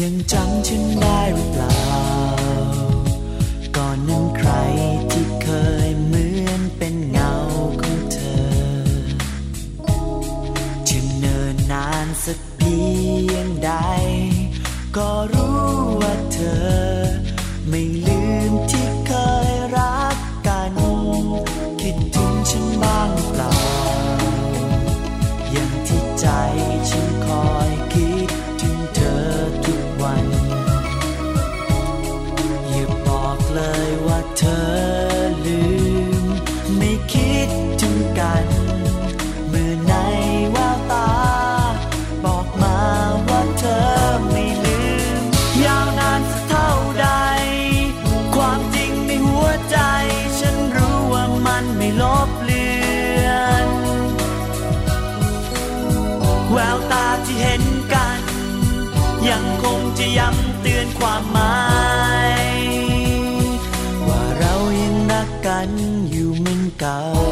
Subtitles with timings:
[0.00, 1.91] ยังจำฉันได้หรือเปล่า
[66.82, 67.31] 笑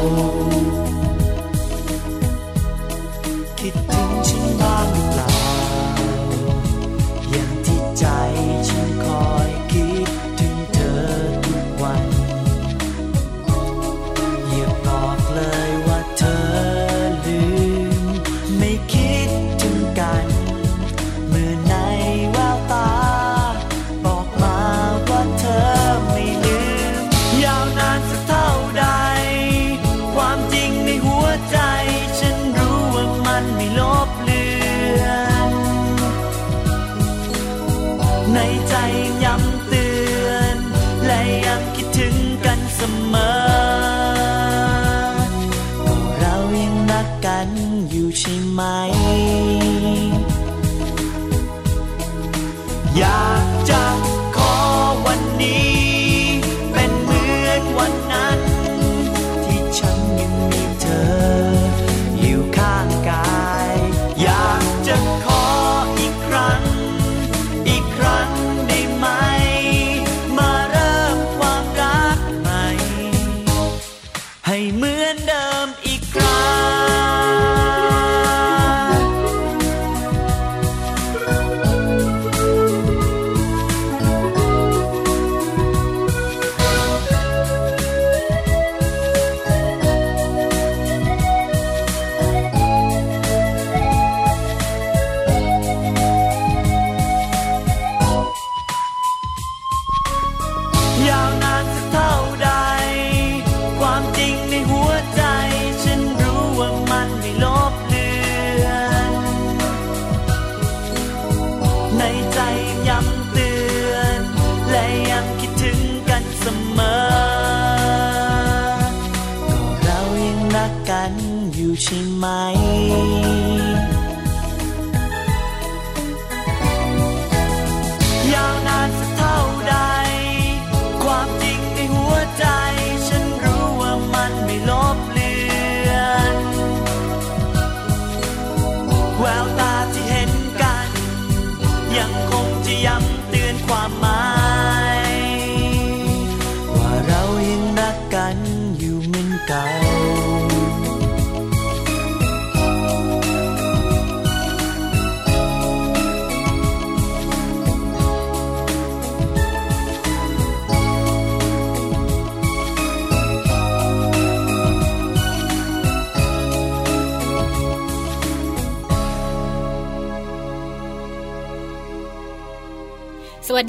[121.81, 122.70] te mais.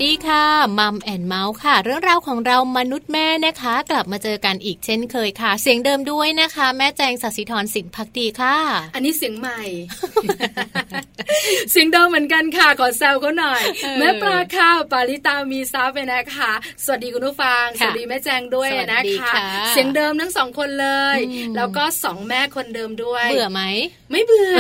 [0.02, 0.46] วัสดีค่ะ
[0.78, 8.56] มัมแอนเมาส์ค่ะ เรื่องราวของเรามนุษย์แม่นะคะ กลับมาเจอกันอีกเช่นเคยค่ะ เสียงเดิมด้วยนะคะ แม่แจงสัสิธรสินพักดีค่ะ
[8.94, 9.60] อันนี้เสียงใหม่
[11.70, 16.52] เสียงเดิมเหมือนกันค่ะขอแซวเขาหน่อยเออแม่ปลาค่ะปาริตามีซับไปนะคะ
[16.84, 23.62] สวัสดีคุณผู้ฟังสค่ะวัสดีแม่แจงด้วยสวัสนะดีคะค่ะเสียงเดิมทั้งสองคนเลยอืมแล้วก็สองแม่คนเดิมด้วยเบื่อไหม
[24.10, 24.58] ไม่เบื่อ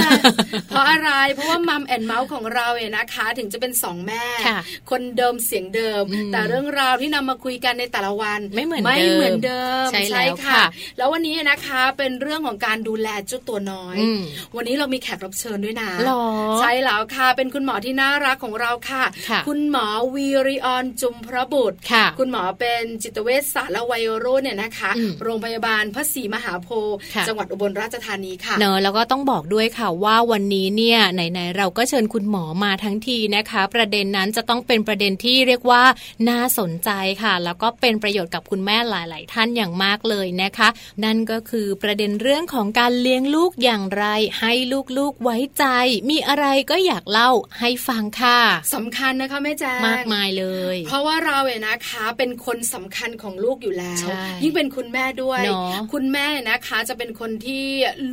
[0.68, 4.58] เพราะอะไรเพราะว่ามัมแอนเมาส์ของเราเนี่ยนะคะ ถึงจะเป็นสองแม่ค่ะ
[4.90, 10.62] คนเดิมเสียงเดิมอืมแต่เรื่องราวที่นำมาคุยกันในแต่ละวันไม่เหมือนไม่เดิมเหมือนเดิมใช่แล้วค่ะ
[10.98, 14.20] แล้ววันนี้นะคะเป็นเรื่องของการดูแลเจ้าตัวน้อยอืม
[14.56, 16.26] วันนี้เรามีแขกรับเชิญด้วยนะหรอ
[16.60, 35.82] ใช่แล้วค่ะ เป็นคุณหมอที่น่ารักของเราค่ะค่ะณหมอวีริออนจุมพระบุตรค่ะ คุณหมอเป็นจิตเวชศาสตร์และวัยรุ่นเนี่ยนะคะอืมโรงพยาบาลพระศรีมหาโพธิ์ค่ะจังหวัดอุบลราชธานีค่ะเนอะแล้วก็ต้องบอกด้วยค่ะว่าวันนี้เนี่ยไหนๆเราก็เชิญคุณหมอมาทั้งทีนะคะ ประเด็นนั้นจะต้องเป็นประเด็นที่เรียกว่า
[36.28, 36.90] น่าสนใจ
[37.22, 40.68] ค่ะ แล้วก็เป็นประโยชน์กับคุณแม่หลาย ๆ ท่านอย่างมากเลยนะคะ
[41.04, 44.04] นั่นก็คือประเด็นเรื่องของการเลี้ยงลูกอย่างไร
[44.40, 44.52] ให้
[44.98, 45.64] ลูก ๆ ไว้ใจ
[46.10, 47.30] มีอะไรก็อยากเล่า
[47.60, 48.38] ให้ฟังค่ะ
[48.74, 57.64] สำคัญนะคะแม่แจ้งมากมายเลย เพราะว่าเราเนี่ยนะคะเป็นคนสำคัญของลูกอยู่แล้วใช่ยิ่งเป็นคุณแม่ด้วยเนอะคุณแม่นะคะจะเป็นคนที่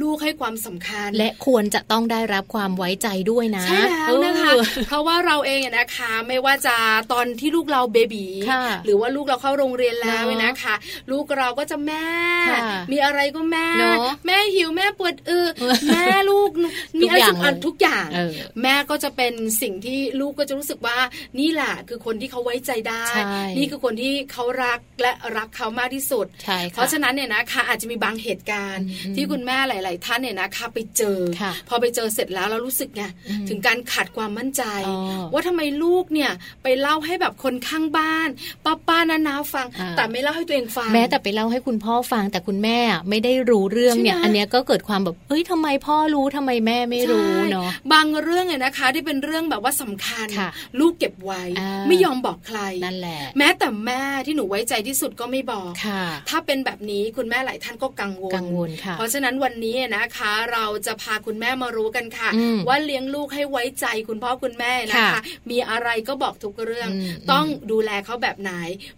[0.01, 6.77] ลูกให้ความสำคัญ และควรจะต้องได้รับความไว้ใจด้วยนะใช่แล้วนะคะเออเพราะว่าเราเองอะนะคะไม่ว่าจะ
[7.11, 10.75] ตอนที่ลูกเราเบบีค่ะหรือว่าลูกเราเข้าโรงเรียนแล้วเนอะนะคะ
[11.11, 12.07] ลูกเราก็จะแม่
[12.49, 12.59] ค่ะ
[12.91, 16.49] มีอะไรก็แม่เนอะแม่หิวแม่ปวดอือเออแม่ลูก
[16.99, 20.97] มีอะไรทุกอย่างทุกอย่างเออแม่ก็จะเป็นสิ่งที่ลูกก็จะรู้สึกว่า
[21.39, 23.23] นี่แหละคือคนที่เขาไว้ใจได้ใช่
[23.57, 34.97] นี่คือคนที่เขารักและรักเขามากที่สุดใช่ค่ะเพราะฉะนั้นเนี่ยนะคะอาจจะมีบางเหตุการณ์อืมที่คุณแม่หลาย ๆ ท่านเนี่ยนะคะไปเจอค่ะพอไปเจอเสร็จแล้วเรารู้สึกไงอืมถึงการขาดความมั่นใจอ๋อ
[35.33, 36.31] ว่าทำไมลูกเนี่ย
[36.63, 38.29] ไปเล่าให้แบบคนข้างบ้าน
[38.65, 42.79] ป้าป้าๆนานาฟังอ่าแต่ไม่เล่าให้ตัวเองฟัง แม้แต่ไปเล่าให้คุณพ่อฟัง แต่คุณแม่
[43.09, 50.49] ไม่ได้รู้เรื่องเนี่ยใช่ไหมอันเนี้ยก็เกิดความแบบเอ้ยทำไมพ่อรู้ทำไมแม่ไม่รู้ใช่เนาะบางเรื่องเนี่ยนะคะ ที่เป็นเรื่องแบบว่าสำคัญค่ะ
[50.79, 65.21] ลูกเก็บไว้อ่าไม่ยอมบอกใครนั่นแหละแม้แต่แม่ที่หนูไว้ใจที่สุดก็ไม่บอกค่ะถ้าเป็นแบบนี้คุณแม่หลายท่านก็กังวลกังวลค่ะเพราะฉะนั้นวันนี้นะคะ เราจะพาคุณแม่มารู้กันค่ะอืมว่าเลี้ยงลูกให้ไว้ใจคุณพ่อคุณแม่นะคะค่ะ
[65.51, 68.51] มีอะไรก็บอกทุกเรื่องอืมต้องดูแลเขาแบบไหน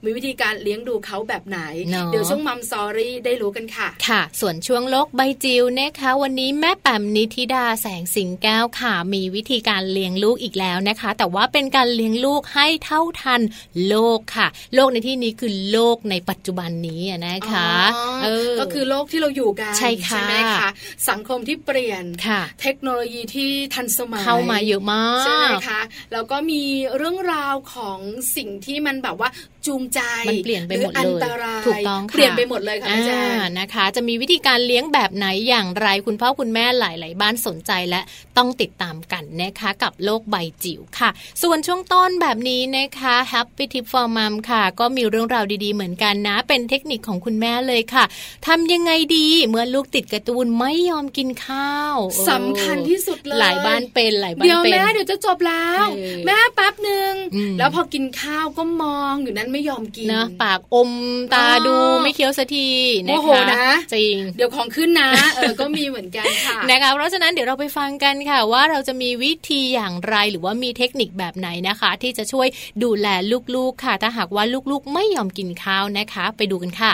[0.04, 1.60] มีวิธีการเลี้ยงดูเขาแบบไหน
[1.90, 13.42] เนอะเดี๋ยวช่วงมัมซอรี่ได้รู้กันค่ะ ค่ะ ส่วนช่วงโลกใบจิ๋วนะคะ วันนี้แม่แปมนิธิดาแสงสิงแก้วค่ะ มีวิธีการเลี้ยงลูกอีกแล้วนะคะ แต่ว่าเป็นการเลี้ยงลูกให้เท่าทัน
[13.88, 20.70] โลกค่ะ โลกในที่นี้คือโลกในปัจจุบันนี้อะนะคะอ๋อเออก็คือโลกที่เราอยู่กันใช่ค่ะไหมคะ
[21.10, 25.82] สังคมที่เปลี่ยนค่ะเทคโนโลยีที่ทันสมัยเข้ามาเยอะมากใช่ไหมคะ
[26.14, 26.64] แล้วก็มี
[26.98, 28.00] เรื่องราวของ
[28.36, 29.30] สิ่งที่มันแบบว่า
[29.68, 38.02] จูงใจมันเปลี่ยนไปหมดรืออัเลนยตรายถูกต้องค่ะเปลี่ยนไปหมดเลยค่ะพี่แจ๊อ่านะคะ จะมีวิธีการเลี้ยงแบบไหนอย่างไรคุณพ่อคุณแม่หลาย ๆ บ้านสนใจและ
[38.38, 41.10] ต้องติดตามกันนะคะ กับโลกใบจิ๋วค่ะ
[41.42, 48.04] ส่วนช่วงต้นแบบนี้นะคะ Happy Tip for Mom ค่ะ ก็มีเรื่องราวดี ๆ เหมือนกันนะ เป็นเทคนิคของคุณแม่เลยค่ะ
[48.48, 51.96] ทำยังไงดีเมื่อลูกติดการ์ตูนไม่ยอมกินข้าว
[52.30, 60.92] สำคัญที่สุดเลยหลายบ้านเป็นหลายบ้านเดี๋ยวเป็นแม่เดี๋ยวจะจบแล้วเออแม่แป๊บหนึ่งอืมแล้วพอกินข้าวก็มองอยู่นั้นไม่ยอมกินนะปากอม
[61.34, 62.70] ตาอ๋อดูไม่เคี้ยวสักที
[63.06, 72.48] โมนะโหคะนะจริง เดี๋ยวของขึ้นนะเออก็มีเหมือนกันค่ะนะคะเพราะฉะนั้นเดี๋ยวเราไปฟังกันค่ะ ว่าเราจะมีวิธีอย่างไรหรือว่ามีเทคนิคแบบไหนนะคะ ที่จะช่วย
[72.84, 73.08] ดูแล
[73.56, 76.94] ลูกๆค่ะ ถ้าหากว่าลูกๆ ไม่ยอมกินข้าวนะคะ ไปดูกันค่ะ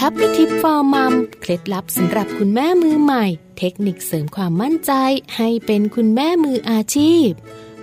[0.00, 3.26] Happy Tip for Mom เคล็ดลับสำหรับคุณแม่มือใหม่
[3.58, 4.92] เทคนิคเสริมความมั่นใจ
[5.36, 7.28] ให้เป็นคุณแม่มืออาชีพ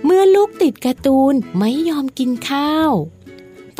[0.04, 2.92] เมื่อลูกติดการ์ตูนไม่ยอมกินข้าว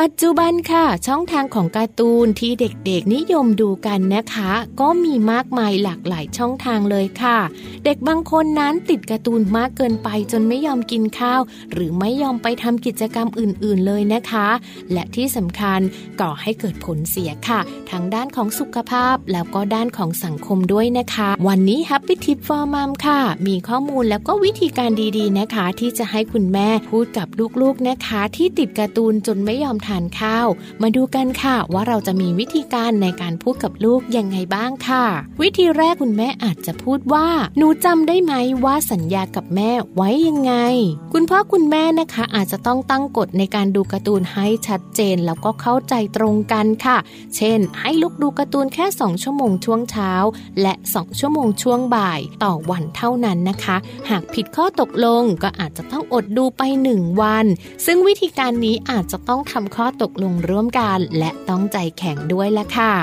[0.00, 7.38] ปัจจุบันค่ะ ช่องทางของการ์ตูนที่เด็กๆนิยมดูกันนะคะ ก็มีมากมายหลากหลายช่องทางเลยค่ะ
[7.84, 11.40] เด็กบางคนนั้นติดการ์ตูนมากเกินไปจนไม่ยอมกินข้าว
[11.72, 14.48] หรือไม่ยอมไปทำกิจกรรมอื่นๆเลยนะคะ
[14.92, 15.80] และที่สำคัญ
[16.20, 17.60] ก่อให้เกิดผลเสียค่ะ
[17.90, 27.28] ทั้งด้านของสุขภาพแล้วก็ด้านของสังคมด้วยนะคะ วันนี้ Happy Tip for Mom ค่ะ มีข้อมูลแล้วก็วิธีการดีๆนะคะ ที่จะให้คุณแม่พูดกับ
[27.60, 30.46] ลูกๆนะคะ ที่ติดการ์ตูนจนไม่ยอมทานข้าว
[30.82, 35.04] มาดูกันค่ะว่าเราจะมีวิธีการในการพูดกับลูกยังไงบ้างค่ะ
[35.42, 40.54] วิธีแรกคุณแม่อาจจะพูดว่า หนูจำได้ไหมว่าสัญญากับแม่ไว้ยังไง
[41.12, 46.98] คุณพ่อคุณแม่นะคะอาจจะต้องตั้งกฎในการดูการ์ตูนให้ชัดเจนแล้วก็เข้าใจตรงกันค่ะ
[47.36, 50.12] เช่น ให้ลูกดูการ์ตูนแค่ 2 ชั่วโมงช่วงเช้า
[50.62, 53.76] และ 2 ชั่วโมงช่วงบ่ายต่อวันเท่านั้นนะคะ
[54.10, 56.62] หากผิดข้อตกลงก็อาจจะต้องอดดูไป
[56.92, 57.46] 1 วัน
[57.86, 62.94] ซึ่งวิธีการนี้อาจจะต้องทำข้อตกลงร่วมกันและต้องใจแข็งด้วยละค่ะ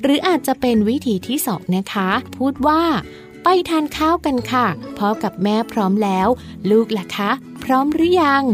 [0.00, 2.82] หรืออาจจะเป็นวิธีที่สองนะคะ พูดว่า
[3.42, 4.66] ไปทานข้าวกันค่ะ
[4.98, 6.28] พ่อกับแม่พร้อมแล้ว
[6.70, 7.30] ลูกล่ะคะ
[7.64, 8.44] พร้อมหรือยัง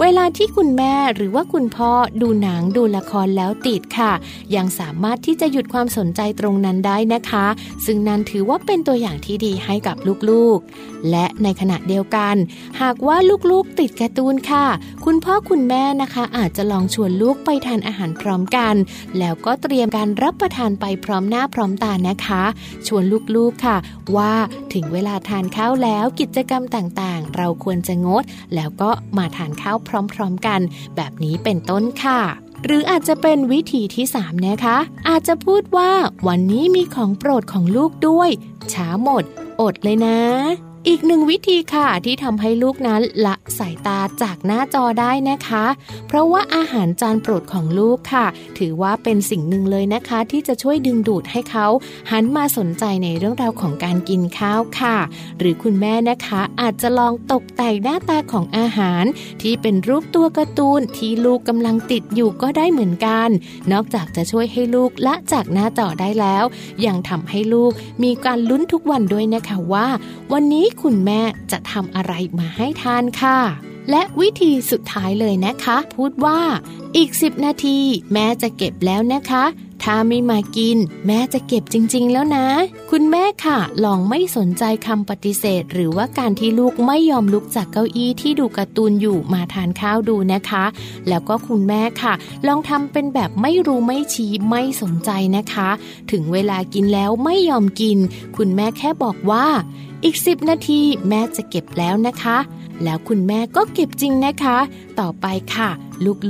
[0.00, 4.12] เวลาที่คุณแม่หรือว่าคุณพ่อดูหนังดูละครแล้วติดค่ะ
[4.56, 7.46] ยังสามารถที่จะหยุดความสนใจตรงนั้นได้นะคะ
[7.86, 9.96] ซึ่งนั้นถือว่าเป็นตัวอย่างที่ดีให้กับ
[10.30, 12.34] ลูกๆ และในขณะเดียวกัน
[12.80, 13.16] หากว่า
[13.50, 14.66] ลูกๆติดการ์ตูนค่ะ
[15.04, 18.74] คุณพ่อคุณแม่นะคะ อาจจะลองชวนลูกไปทานอาหารพร้อมกัน
[19.18, 22.42] แล้วก็เตรียมการรับประทานไปพร้อมหน้าพร้อมตานะคะ
[22.86, 23.04] ชวน
[23.36, 23.76] ลูกๆค่ะ
[24.16, 24.32] ว่า
[24.74, 28.22] ถึงเวลาทานข้าวแล้วกิจกรรมต่างๆ เราควรจะงด
[28.54, 30.60] แล้วก็มาทานข้าวพร้อมๆกัน
[30.96, 32.20] แบบนี้เป็นต้นค่ะ
[32.64, 35.90] หรืออาจจะเป็นวิธีที่ 3 นะคะ อาจจะพูดว่า
[36.28, 38.30] วันนี้มีของโปรดของลูกด้วย
[38.72, 39.24] ช้าหมด
[39.60, 40.18] อดเลยนะ
[40.88, 45.64] อีกหนึ่งวิธีค่ะที่ทำให้ลูกนั้นละสายตาจากหน้าจอได้นะคะ
[46.08, 48.26] เพราะว่าอาหารจานโปรดของลูกค่ะ
[48.58, 51.66] ถือว่าเป็นสิ่งหนึ่งเลยนะคะ ที่จะช่วยดึงดูดให้เขา
[52.10, 54.96] หันมาสนใจในเรื่องราวของการกินข้าวค่ะ
[55.38, 59.04] หรือคุณแม่นะคะอาจจะลองตกแต่งหน้าตาของอาหาร
[59.42, 63.28] ที่เป็นรูปตัวการ์ตูนที่ลูกกำลังติดอยู่ก็ได้เหมือนกัน
[63.72, 66.44] นอกจากจะช่วยให้ลูกละจากหน้าจอได้แล้ว
[66.86, 67.72] ยังทำให้ลูก
[68.04, 69.86] มีการลุ้นทุกวันด้วยนะคะว่า
[70.34, 73.38] วันนี้คุณแม่จะทำอะไรมาให้ทานค่ะ
[73.90, 76.40] และวิธีสุดท้ายเลยนะคะ พูดว่า
[76.96, 77.78] อีก 10 นาที
[78.12, 79.44] แม่จะเก็บแล้วนะคะ
[79.82, 80.76] ถ้าไม่มากิน
[81.06, 82.46] แม่จะเก็บจริง ๆ แล้วนะ
[82.90, 90.64] คุณแม่ค่ะ ลองไม่สนใจคำปฏิเสธ หรือว่าการที่ลูกไม่ยอมลุกจากเก้าอี้ที่ดูการ์ตูนอยู่มาทานข้าวดูนะคะ
[91.08, 92.14] แล้วก็คุณแม่ค่ะ
[92.46, 95.68] ลองทำเป็นแบบไม่รู้ไม่ชี้ไม่สนใจนะคะ
[96.10, 97.98] ถึงเวลากินแล้วไม่ยอมกิน
[98.36, 99.46] คุณแม่แค่บอกว่า
[100.04, 102.38] อีก 10 นาทีแม่จะเก็บแล้วนะคะ
[102.84, 104.58] แล้วคุณแม่ก็เก็บจริงนะคะ
[105.00, 105.70] ต่อไปค่ะ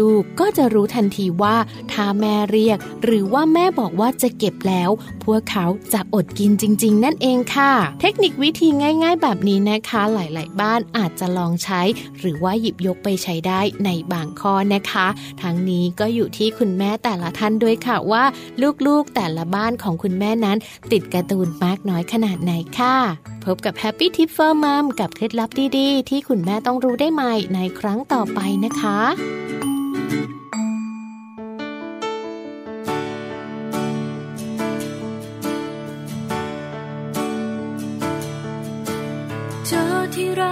[0.01, 1.57] ลูกๆก็จะรู้ทันทีว่า
[1.93, 4.91] ถ้าแม่เรียก หรือว่าแม่บอกว่าจะเก็บแล้ว
[5.25, 11.81] พวกเขาจะอดกินจริง ๆ นั่นเองค่ะ เทคนิควิธีง่าย ๆ แบบนี้นะคะ หลาย ๆ บ้านอาจจะลองใช้
[12.19, 15.07] หรือว่าหยิบยกไปใช้ได้ในบางข้อนะคะ
[15.43, 18.25] ทั้งนี้ก็อยู่ที่คุณแม่แต่ละท่านด้วยค่ะว่า
[18.87, 20.59] ลูกๆแต่ละบ้านของคุณแม่นั้น
[20.93, 22.97] ติดการ์ตูนมากน้อยขนาดไหนค่ะ
[23.45, 28.99] พบกับ Happy Tip for Mom กับเคล็ดลับดีๆที่คุณุณแม่ต้องรู้ได้ใหม่ในครั้งต่อไปนะคะ
[39.67, 40.45] เจอที่ไร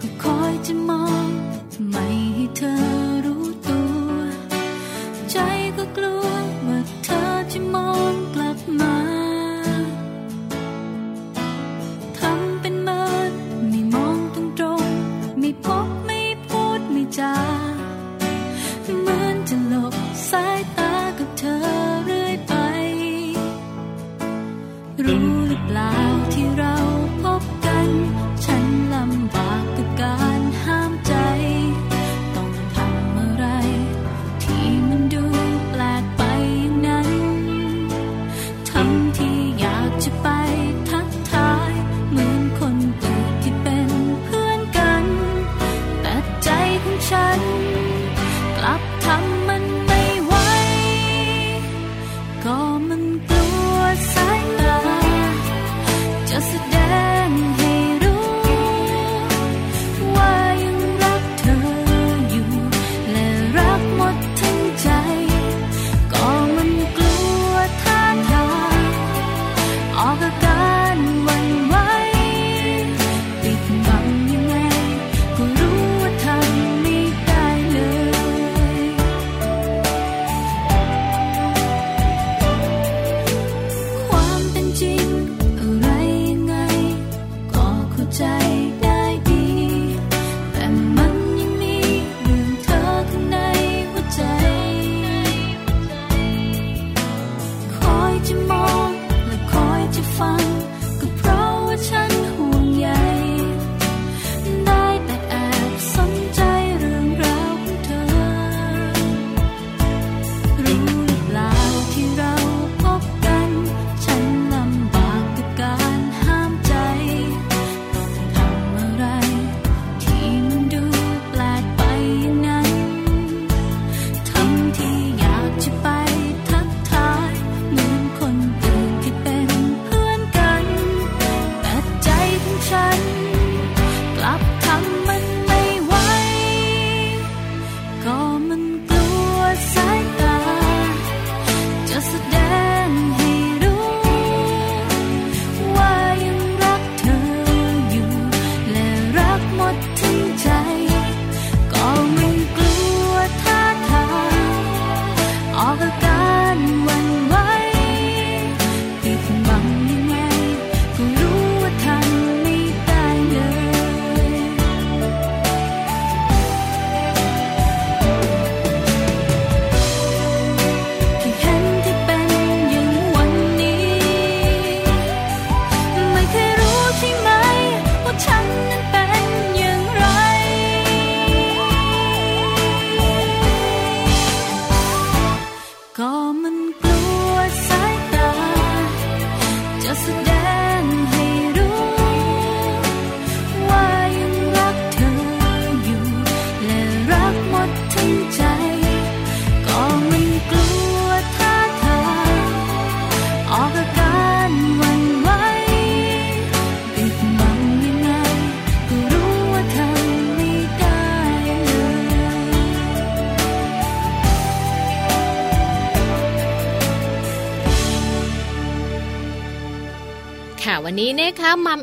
[0.00, 1.28] ก็คอยจะมอง
[1.90, 3.03] ไม่ให้เธอ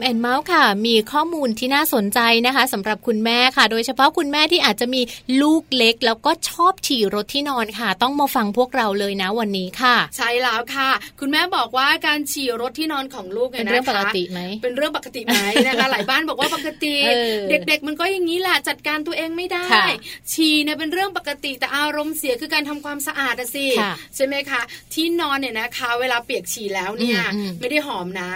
[0.01, 5.01] แอนเมาส์ค่ะ มีข้อมูลที่น่าสนใจนะคะสำหรับคุณแม่ค่ะ โดยเฉพาะคุณแม่ที่อาจจะมี
[5.41, 10.89] ลูกเล็ก แล้วก็ชอบฉี่รถที่นอนค่ะ ต้องมาฟังพวกเราเลยนะวันนี้ค่ะ ใช่แล้วค่ะ
[11.19, 19.85] คุณแม่บอกว่าการฉี่รถที่นอนของลูกเป็นยนะคะเรื่องปกติไหมเป็นเรื่องปกติไหมนะคะหลายบ้านบอกว่าปกติเออเด็กๆ มันก็อย่างนี้แหละจัดการตัวเองไม่ได้ค่ะ
[20.33, 24.61] ฉี่เนี่ยเป็นเรื่องปกติแต่อารมณ์เสียคือการทำความสะอาดอะสิค่ะใช่ไหมคะ
[24.93, 28.31] ที่นอนเนี่ยนะคะ เวลาเปียกฉี่แล้วเนี่ยอืมอืมไม่ได้หอมนะ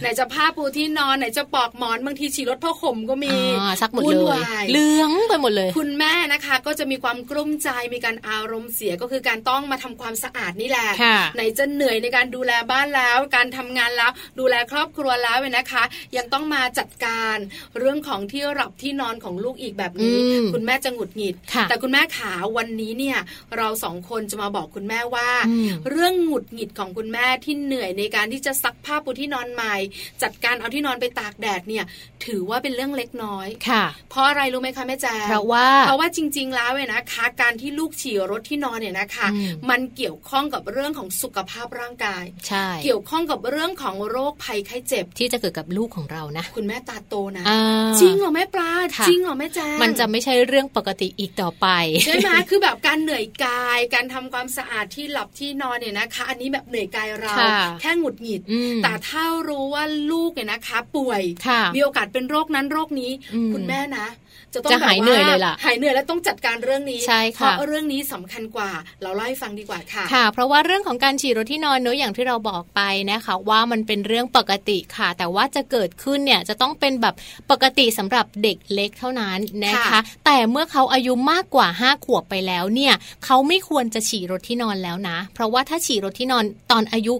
[0.00, 15.82] ไหนจะผ้าปูที่นอนไหนจะปลอกหมอนบางทีฉี่รถผ้าห่มก็มีอ่าซักหมดวุ่เลนยวายเหลืองไปหมดเลย คุณแม่นะคะ ก็จะมีความกลุ้มใจมีการอารมณ์เสียก็คือการต้องมาทำความสะอาดนี่แหละค่ะไหนจะเหนื่อยในการดูแลบ้านแล้ว การทำงานแล้วดูแลครอบครัวแล้วเนี่ยนะคะ
[16.16, 17.36] ยังต้องมาจัดการ
[17.78, 23.18] เรื่องของที่หลับที่นอนของลูกอีกแบบนี้อืมคุณแม่จะหงุดหงิดค่ะแต่คุณแม่ขาวันนี้เนี่ย
[23.56, 29.74] เราสองคนจะมาบอกคุณแม่ว่าอืมเรื่องหงุดหงิดของคุณแม่ที่เหนื่อยในการที่จะซักผ้าปูที่นอนใหม่
[30.22, 31.84] จัดการเอาที่นอนไปตากแดดเนี่ย
[32.26, 47.62] ถือว่าเป็นเรื่องเล็กน้อยค่ะ เพราะอะไรรู้ไหมคะแม่แจ๊เพราะว่าเพราะว่าจริง ๆ แล้วเนี่ยนะคะ การที่ลูกฉี่รถที่นอนเนี่ยนะคะอืมมันเกี่ยวข้องกับเรื่องของสุขภาพร่างกายใช่เกี่ยวข้องกับเรื่องของโรคภัยไข้เจ็บที่จะเกิดกับลูกของเรานะคุณแม่ตาโตนะอ่า
[48.00, 51.66] จริงเหรอแม่ปลาค่ะจริงเหรอแม่แจ๊มันจะไม่ใช่เรื่องปกติอีกต่อไป
[52.04, 64.06] ใช่ไหมคือแบบการเหนื่อยกาย การทำความสะอาดที่หลับที่นอนเนี่ยนะคะ อันนี้แบบเหนื่อยกายเราค่ะแค่หงุดหงิดอืมแต่ถ้ารู้ว่าลูกเนี่ยนะคะป่วยค่ะมีโอกาสเป็นโรคนั้นโรคนี้อืมคุณแม่นะ
[64.54, 68.70] จะต้องจะหายแบบว่เหนื่อยเลยล่ะหายเหนื่อยแล้วต้องจัดการเรื่องนี้ใช่เพค่ะราะเรื่องนี้สำคัญกว่า
[69.02, 77.14] เราเล่าให้ฟังดีกว่าค่ะค่ะ เพราะว่าเรื่องของการฉี่รถที่นอนเนอะอย่างที่เราบอกไปนะคะ ว่ามันเป็นเรื่องปกติค่ะ แต่ว่าจะเกิดขึ้นเนี่ยจะต้องเป็นแบบ
[77.50, 87.14] ปกติสำหรับเด็กเล็กเท่านั้นนะคะค่ะแต่เมื่อเขาอายุมากกว่า5ขวบไปแล้วเนี่ยเขาไม่ควรจะฉี่รถที่นอนแล้วนะ เพราะว่าถ้าฉี่รถที่นอนตอนอายุ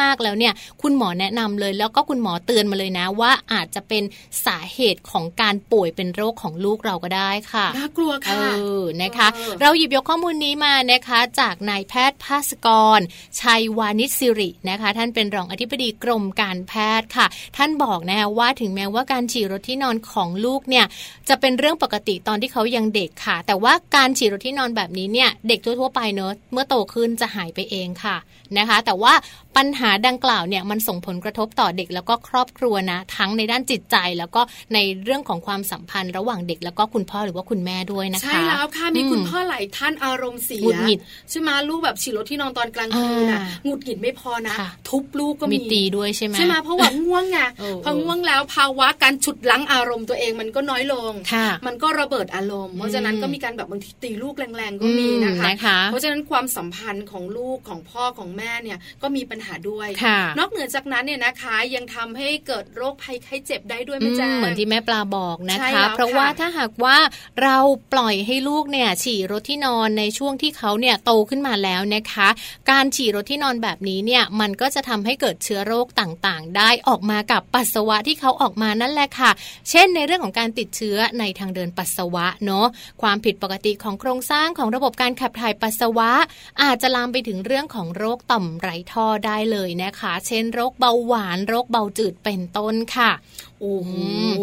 [0.00, 4.02] มากๆแล้วเนี่ยคุณหมอแนะนำเลย แล้วก็คุณหมอเตือนมาเลยนะว่าอาจจะเป็น
[4.46, 13.00] สาเหตุของการป่วยเป็นโรคของลูกเราก็ได้ค่ะน่ากลัวเอค่ะอนะคะเออเราหยิบยกข้อมูลนี้มานะคะ จากนายแพทย์ภาสกร
[13.40, 20.86] ชัยวานิชสิรินะคะ ท่านเป็นรองอธิบดีกรมการแพทย์ค่ะ ท่านบอกนะคะว่าถึงแม้ว่าการฉี่รถที่นอนของลูกเนี่ย
[21.28, 28.16] จะเป็นเรื่องปกติตอนที่เขายังเด็กค่ะ แต่ว่าการฉี่รถที่นอนแบบนี้เนี่ยเด็กทั่วๆไปเนอะเมื่อโตขึ้นจะหายไปเองค่ะ
[28.58, 29.14] นะคะ แต่ว่า
[29.56, 34.40] ปัญหาดังกล่าวเนี่ยมันส่งผลกระทบต่อเด็กแล้วก็ครอบครัวนะ ทั้งในด้านจิตใจแล้วก็
[34.74, 40.98] ในเรื่องของความสัมพันธ์ระหว่างเด็กแล้วก็คุณพ่อหรือว่าคุณแม่ด้วยนะคะ ใช่แล้วค่ะมีอืมคุณพ่อหลายท่านอารมณ์เสียหงุดหงิด
[41.30, 66.98] ใช่ไหมลูกแบบฉี่รถที่นอนตอนกลางคืนน่ะอ่าหงุดหงิดไม่พอนะค่ะทุบลูกก็มีมีตีด้วยใช่ไหมใช่ไหมเพราะว่าง่วงไงเออพอง่วงแล้วภาวะการฉุดลั้งอารมณ์ตัวเองมันก็น้อยลงค่ะมันก็ระเบิดอารมณ์ เพราะฉะนั้นอืมก็มีการแบบบางทีตีลูกแรงๆก็มีนะคะอืมนะคะ เพราะฉะนั้นความสัมพันธ์ของลูกของพ่อของแม่เนี่ยก็มีปัญหาด้วยค่ะนอกเหนือจากนั้นเนี่ยนะคะ ยังทำให้เกิดโรคภัยไข้เจ็บได้ด้วยอืไหมมจ๊ะเหมือนที่แม่ปลาบอกนะใช่คะแล้วเพราะว่าค่ะถ้าหากว่า
[67.42, 67.56] เรา
[67.92, 72.28] ปล่อยให้ลูกเนี่ยฉี่รถที่นอนในช่วงที่เขาเนี่ยโตขึ้นมาแล้วนะคะ
[72.70, 79.30] การฉี่รถที่นอนแบบนี้เนี่ยมันก็จะทำให้เกิดเชื้อโรคต่างๆ ได้ออกมากับปัสสาวะที่เขาออกมานั่นแหละค่ะ
[79.70, 82.66] เช่นในเรื่องของการติดเชื้อในทางเดินปัสสาวะเนาะ
[83.02, 86.10] ความผิดปกติของโครงสร้างของระบบการขับถ่ายปัสสาวะ
[86.62, 93.10] อาจจะลามไปถึงเรื่องของโรคต่อมไรท่อได้เลยนะคะ เช่นโรคเบาหวาน โรคเบาจืดเป็นต้นค่ะ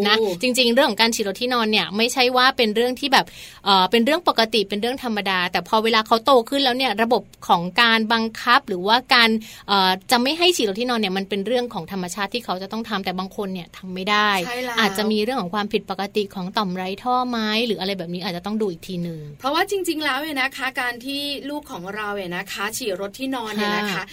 [0.08, 3.26] นะจริง ๆ เรื่องของการฉีดรถที่นอนเนี่ยไม่ใช่ว่าเป็นเรื่องที่แบบ
[3.66, 9.30] เออเป็นเรื่องปกติเป็นเรื่องธรรมดา แต่พอเวลาเขาโตขึ้นแล้วเนี่ยระบบของการบังคับหรือว่าการ
[9.68, 24.04] เอ่อจะไม่ให้ฉีดรถที่นอนเนี่ยมันเป็นเรื่องของธรรมชาติที่เขาจะต้องทำแต่บางคนเนี่ยทำไม่ได้ใช่แล้วอาจจะมีเรื่องของความผิดปกติของต่อมไร้ท่อไหมหรืออะไรแบบนี้อาจจะต้องดูอีกทีหนึ่งเพราะว่าจริง ๆ แล้วเนี่ยนะคะ การที่ลูกของเราเนี่ยนะคะฉี่รถที่นอนเนี่ยนะคะค่ะ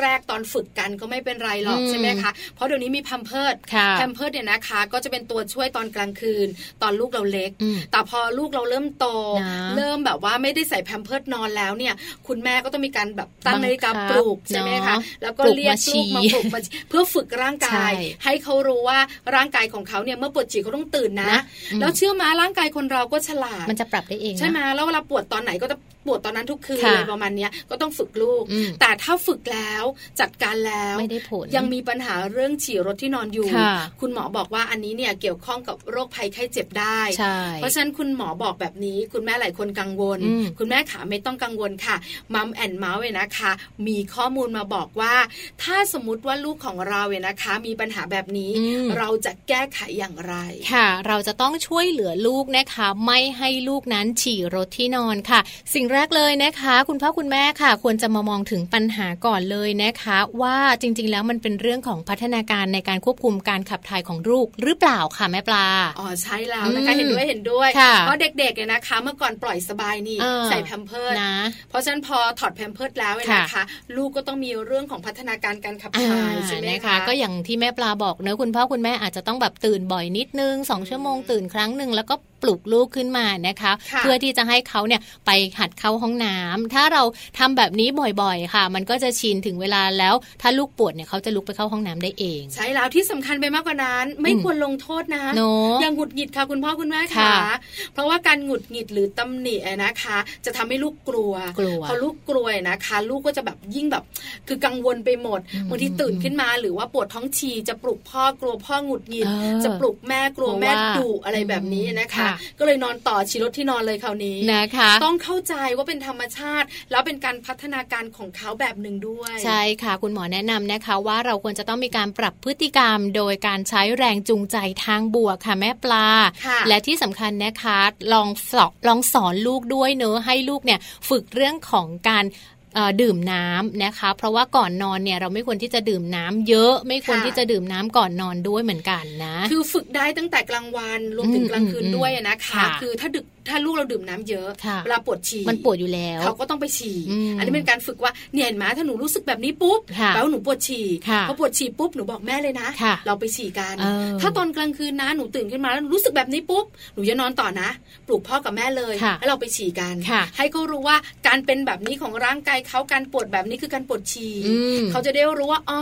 [0.00, 6.46] แรก ๆ ตอนฝึกกันก็ไม่เป็นไรหรอกอืมใช่ไหมคะเพราะเดี๋ยวนี้มีแพมเพิร์ดค่ะแพมเพิร์ดเนี่ยนะคะ ก็จะเป็นตัวช่วยตอนกลางคืน
[6.82, 9.06] ตอนลูกเราเล็กอืมแต่พอลูกเราเริ่มโต
[9.42, 11.94] นะเริ่มแบบว่าไม่ได้ใส่แพมเพิร์ดนอนแล้วเนี่ย
[12.28, 17.90] คุณแม่ก็ต้องมีการแบบตั้งบังคับนาฬิกาปลุกใช่ไหมคะเนอะแล้วก็ปลุกเรียกมาฉี่ลูกมาปลุกมาเพื่อฝึกร่างกายใช่
[18.24, 18.98] ให้เขารู้ว่า
[19.34, 21.40] ร่างกายของเขาเนี่ยเมื่อปวดฉี่เขาต้องตื่นนะนะ
[21.72, 29.84] อืมแล้วเชื่อมาร่างกายคนเราก็ฉลาดมันจะปรับได้เองนะใช่ไหมแล้วเวลาปวดตอนไหนก็จะ ปวดตอนนั้นทุกคืนค่ะเลยประมาณเนี้ยก็ต้องฝึกลูกอืมแต่ถ้าฝึกแล้ว
[30.20, 41.96] จัดการแล้วไม่ได้ผลยังมีปัญหาเรื่องฉี่รถที่นอนอยู่ค่ะคุณหมอบอกว่าอันนี้เนี่ยเกี่ยวข้องกับโรคภัยไข้เจ็บได้ใช่เพราะฉะนั้นคุณหมอบอกแบบนี้ คุณแม่หลายคนกังวลอืมคุณแม่ขาไม่ต้องกังวลค่ะ
[42.34, 43.52] มัมแอนเมาส์เนี่ยนะคะ
[43.86, 45.14] มีข้อมูลมาบอกว่า
[45.62, 50.34] ถ้าสมมติว่าลูกของเราเนี่ยนะคะ มีปัญหาแบบนี้อืมเราจะแก้ไขอย่างไร
[50.72, 55.40] ค่ะ เราจะต้องช่วยเหลือลูกนะคะ ไม่ให้ลูกนั้นฉี่รถที่นอนค่ะ
[55.74, 65.66] สิ่งแรกเลยนะคะ คุณพ่อคุณแม่ค่ะ ควรจะมามองถึงปัญหาก่อนเลยนะคะ ว่าจริง ๆ แล้วมันเป็นเรื่องของพัฒนาการในการควบคุมการขับถ่ายของลูกหรือเปล่าค่ะแม่ปลา
[65.98, 71.34] อ๋อใช่แล้วนะคะอืมเห็นด้วยเห็นด้วยค่ะเพราะเด็กๆเนี่ยนะคะ เมื่อก่อนปล่อยสบายนี่เออใส่แพมเพิร์ดนะ
[71.68, 73.64] เพราะฉะนั้นพอถอดแพมเพิร์ดแล้วเนี่ยค่ะนะคะ
[73.96, 87.02] ลูกก็ต้องมีเรื่องของพัฒนาการการขับอ่าถ่ายใช่ไหมนะคะคะก็อย่างที่แม่ปลาบอกเนอะคุณพ่อคุณแม่อาจจะต้องแบบตื่นบ่อยนิดนึงสองชั่วโมงตื่นครั้งหนึ่งแล้วก็ ปลุกลูกขึ้นมานะคะค่ะเพื่อที่จะให้เขาเนี่ยไปหัดเข้าห้องน้ำถ้าเรา
[87.38, 87.88] ทำแบบนี้
[88.22, 97.54] บ่อยๆ ค่ะ มันก็จะชินถึงเวลาแล้ว ถ้าลูกปวดเนี่ยเขาจะลุกไปเข้าห้องน้ำได้เอง ใช่แล้วที่สำคัญไปมากกว่านั้น ไม่อืมควรลงโทษนะเนอะอย่างหงุดหงิดค่ะคุณพ่อคุณแม่ค่ะค่ะ
[97.92, 104.04] เพราะว่าการหงุดหงิดหรือตำหนิอะนะคะ จะทำให้ลูกกลัวกลัวพอลูกกลัวนะคะ ลูกก็จะแบบยิ่งแบบ
[104.48, 126.08] คือกังวลไปหมดอืมบางทีตื่นขึ้นมาหรือว่าปวดท้องฉี่จะปลุกพ่อกลัวพ่อหงุดหงิดเออจะปลุกแม่กลัวเพราะแม่ว่าดุอะไรแบบนี้นะคะค่ะก็เลยนอนต่อชีรถที่นอนเลยคราวนี้นะคะ ต้องเข้าใจว่าเป็นธรรมชาติ แล้วเป็นการพัฒนาการของเขาแบบหนึ่งด้วย ใช่ค่ะ คุณหมอแนะนำนะคะว่าเราควรจะต้องมีการปรับพฤติกรรม โดยการใช้แรงจูงใจทางบวกค่ะแม่ปลา
[126.46, 127.78] ค่ะและที่สำคัญนะคะ
[128.12, 132.53] ลองสอนลองสอนลูกด้วยเนอะให้ลูกเนี่ยฝึกเรื่องของการเอ่อ
[133.02, 157.68] ดื่มน้ำนะคะ เพราะว่าก่อนนอนเนี่ยเราไม่ควรที่จะดื่มน้ำเยอะ ไม่ควรค่ะที่จะดื่มน้ำก่อนนอนด้วยเหมือนกันนะ คือฝึกได้ตั้งแต่กลางวันรวมถึงอืมกลางคืนอืมด้วยนะคะค่ะคือถ้าดึก ถ้าลูกเราดื่มน้ำเยอะค่ะเวลาปวดฉี่มันปวดอยู่แล้วเขาก็ต้องไปฉี่อืมอันนี้เป็นการฝึกว่าเนี่ยเห็นไหมถ้าหนูรู้สึกแบบนี้ปุ๊บค่ะแปลว่าหนูปวดฉี่ค่ะพอปวดฉี่ปุ๊บหนูบอกแม่เลยนะค่ะเราไปฉี่กันเออถ้าตอนกลางคืนนะหนูตื่นขึ้นมาแล้วหนูรู้สึกแบบนี้ปุ๊บหนูจะนอนต่อนะ
[158.06, 165.80] ปลุกพ่อกับแม่เลยค่ะให้เราไปฉี่กันค่ะให้เขารู้ว่าการเป็นแบบนี้ของร่างกายเขาการปวดแบบนี้คือการปวดฉี่อืมเขาจะได้รู้ว่าอ๋อ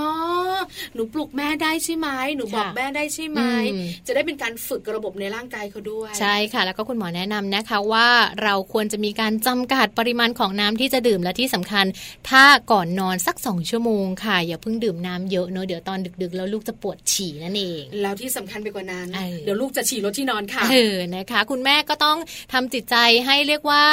[0.95, 3.41] หนูปลุกแม่ได้ใช่ไหมหนูบอกค่ะแม่ได้ใช่ไหม
[3.73, 8.09] อืมจะได้เป็นการฝึกระบบในร่างกายเขาด้วย ใช่ค่ะ แล้วก็คุณหมอแนะนำนะคะว่า
[8.43, 11.87] เราควรจะมีการจำกัดปริมาณของน้ำที่จะดื่มและที่สำคัญ
[12.31, 22.19] ถ้าก่อนนอนสักสองชั่วโมงค่ะ อย่าเพิ่งดื่มน้ำเยอะเนอะเดี๋ยวตอนดึกๆ แล้วลูกจะปวดฉี่นั่นเอง แล้วที่สำคัญไปกว่านั้นเออเดี๋ยวลูกจะฉี่รถที่นอนค่ะเออนะคะ คุณแม่ก็ต้อง
[22.53, 23.85] ทำจิตใจให้เรียกว่า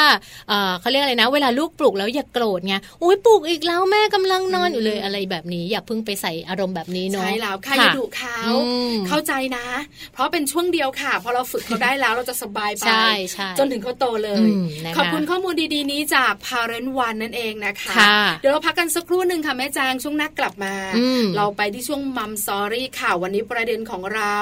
[0.50, 8.56] เออเขาเรียกอะไรนะ เวลาลูกปลุกแล้วอย่าโกรธไงอุ้ยปลุกอีกแล้วแม่กำลังนอนอยู่เลยอะไรแบบนี้ อย่าเพิ่งไปใส่อารมณ์แบบนี้เนาะใช่แล้วค่ะอย่าดุเขาอื
[8.92, 9.66] มเข้าใจนะ
[10.14, 24.36] เพราะเป็นช่วงเดียวค่ะพอเราฝึกเขาได้แล้วเราจะสบายไปใช่ใช่จนถึงเขาโตเลยอืมนะคะขอบคุณข้อมูลดีๆนี้จาก Parent One นั่นเองนะคะค่ะเดี๋ยวเราพักกันสักครู่หนึ่งค่ะแม่แจงช่วงหนักกลับมาอืมเราไปที่ช่วงมัมซอรี่ค่ะวันนี้ประเด็นของเรา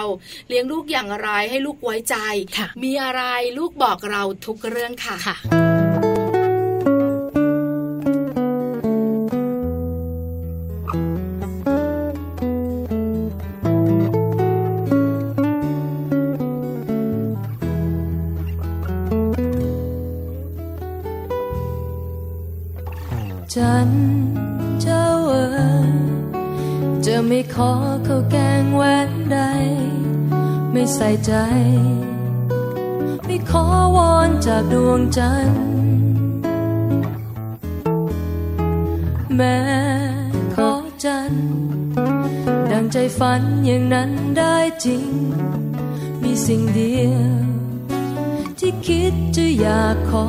[0.50, 2.16] เลี้ยงลูกอย่างไรให้ลูกไว้ใจ
[2.58, 3.22] ค่ะมีอะไร
[3.58, 5.18] ลูกบอกเราทุกเรื่องค่ะ
[31.26, 31.34] ใจ
[33.26, 35.66] ไม่ขอวอนจากดวงจันทร์
[39.36, 39.60] แม้
[40.56, 40.72] ขอ
[41.04, 41.48] จันทร์
[42.72, 45.06] ดังใจฝันอย่างนั้นได้จริง
[46.22, 47.08] มีสิ่งเดีย
[47.42, 47.48] ว
[48.60, 50.28] ที่คิดจะอยากขอ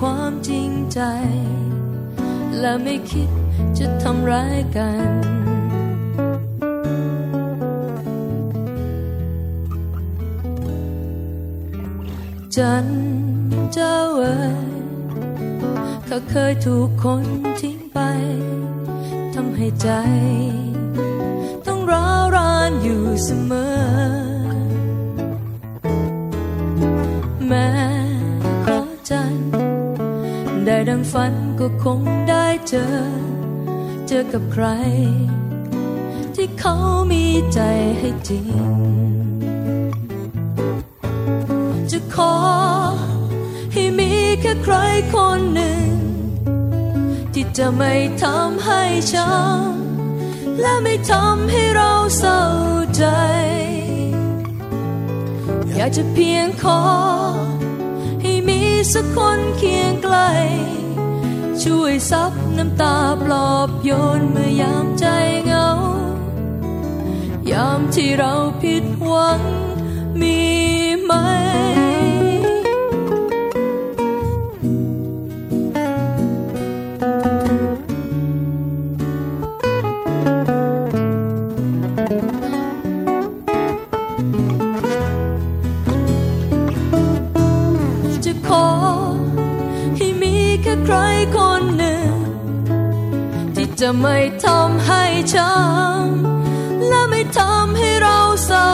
[0.00, 1.00] ความจริงใจ
[2.60, 3.28] และไม่คิด
[3.78, 5.10] จะทำร้ายกัน
[12.56, 12.86] จัน
[13.72, 14.78] เจ้าเอ๋ย
[16.06, 17.24] เขาเคยถูกคน
[17.60, 17.98] ทิ้งไป
[19.34, 19.88] ทำให้ใจ
[34.32, 34.66] กับใคร
[36.34, 36.74] ที่เขา
[37.12, 37.60] มีใจ
[37.98, 38.70] ให้จริง
[41.90, 42.36] จะขอ
[43.72, 44.10] ให้มี
[44.40, 44.74] แค่ใคร
[45.14, 45.88] คนหนึ่ง
[47.32, 52.42] ที่จะไม่ทำให้ช้ำและไม่ทำให้เราเศร้า
[52.96, 53.04] ใจ
[55.74, 56.82] อยากจะเพียงขอ
[58.22, 58.60] ให้มี
[58.92, 60.30] สักคนเคียงใกล้
[61.62, 65.06] ช่วยซับ น้ำตาปลอบโยนเมื่อยามใจ
[65.46, 65.68] เหงา
[67.50, 69.40] ยามที่เราผิดหวัง
[70.20, 70.38] มี
[71.02, 71.12] ไหม
[93.90, 95.02] จะไม่ทำให้
[95.34, 98.70] ช้ำและไม่ทำให้เราเศร้า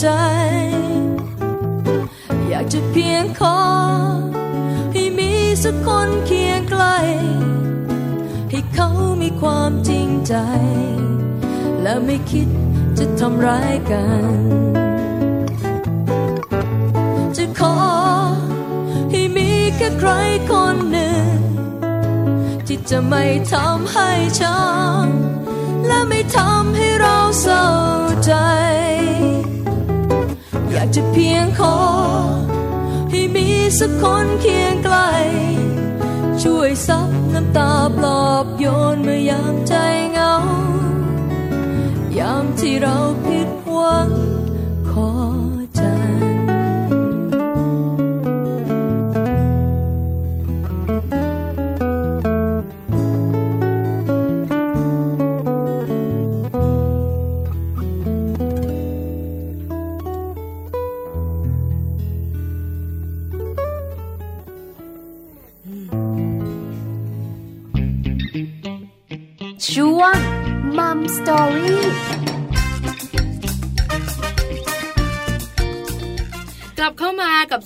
[0.00, 0.08] ใจ
[2.48, 3.60] อยากจะเพียงขอ
[4.92, 5.30] ให้มี
[5.62, 6.98] สักคนเคียงใกล้
[8.50, 8.88] ให้เขา
[9.22, 10.34] มีความจริงใจ
[11.82, 12.48] และไม่คิด
[12.98, 14.38] จะทำร้ายกัน
[17.36, 17.76] จะขอ
[19.10, 20.10] ให้มีแค่ใคร
[20.50, 20.76] คน
[22.90, 27.66] จะไม่ทำให้ช้ำและไม่ทำให้เราเศร้า
[28.24, 28.32] ใจ
[30.70, 31.78] อยากจะเพียงขอ
[33.10, 35.12] ให้มีสักคนเคียงใกล้
[36.42, 39.74] ช่วยซับน้ำตาปลอบโยนเมื่อยามใจ
[40.12, 40.34] เหงา
[42.18, 44.08] ยามที่เราผิดหวัง
[44.90, 45.08] ขอ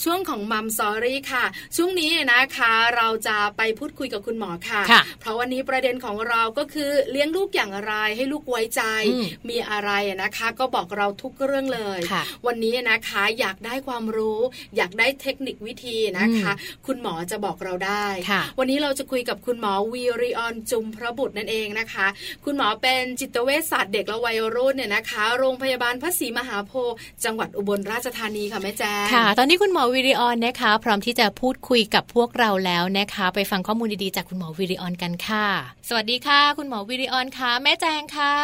[0.06, 1.44] mucho ของมัมซอรี่ค่ะ
[1.76, 9.90] ช่วงนี้นะคะเราจะไปพูดคุยกับคุณหมอค่ะค่ะเพราะวันนี้ประเด็นของเราก็คือเลี้ยงลูกอย่างไรให้ลูกไว้ใจอืมมีอะไร
[10.22, 14.40] นะคะ ก็บอกเราทุกเรื่องเลยค่ะวันนี้นะคะอยากได้ความรู้
[14.76, 16.52] อยากได้เทคนิควิธีนะคะ
[16.86, 22.06] คุณหมอจะบอกเราได้ค่ะวันนี้เราจะคุยกับคุณหมอวีริออนจุมพระบุตรนั่นเองนะคะ
[22.44, 35.46] คุณหมอเป็นจิตเวชศาสตร์เด็กและวัยรุ่นเนี่ยนะคะ โรงพยาบาลพระศรีมหาโพธิ์จังหวัดอุบลราชธานีค่ะแม่แจ้งค่ะ ตอนนี้คุณหมอวิริออนนะคะ พร้อมที่จะพูดคุยกับพวกเราแล้วนะคะ ไปฟังข้อมูลดีๆจากคุณหมอวิริออนกันค่ะ
[35.88, 38.34] สวัสดีค่ะ คุณหมอวิริออนค่ะแม่แจงค่ะ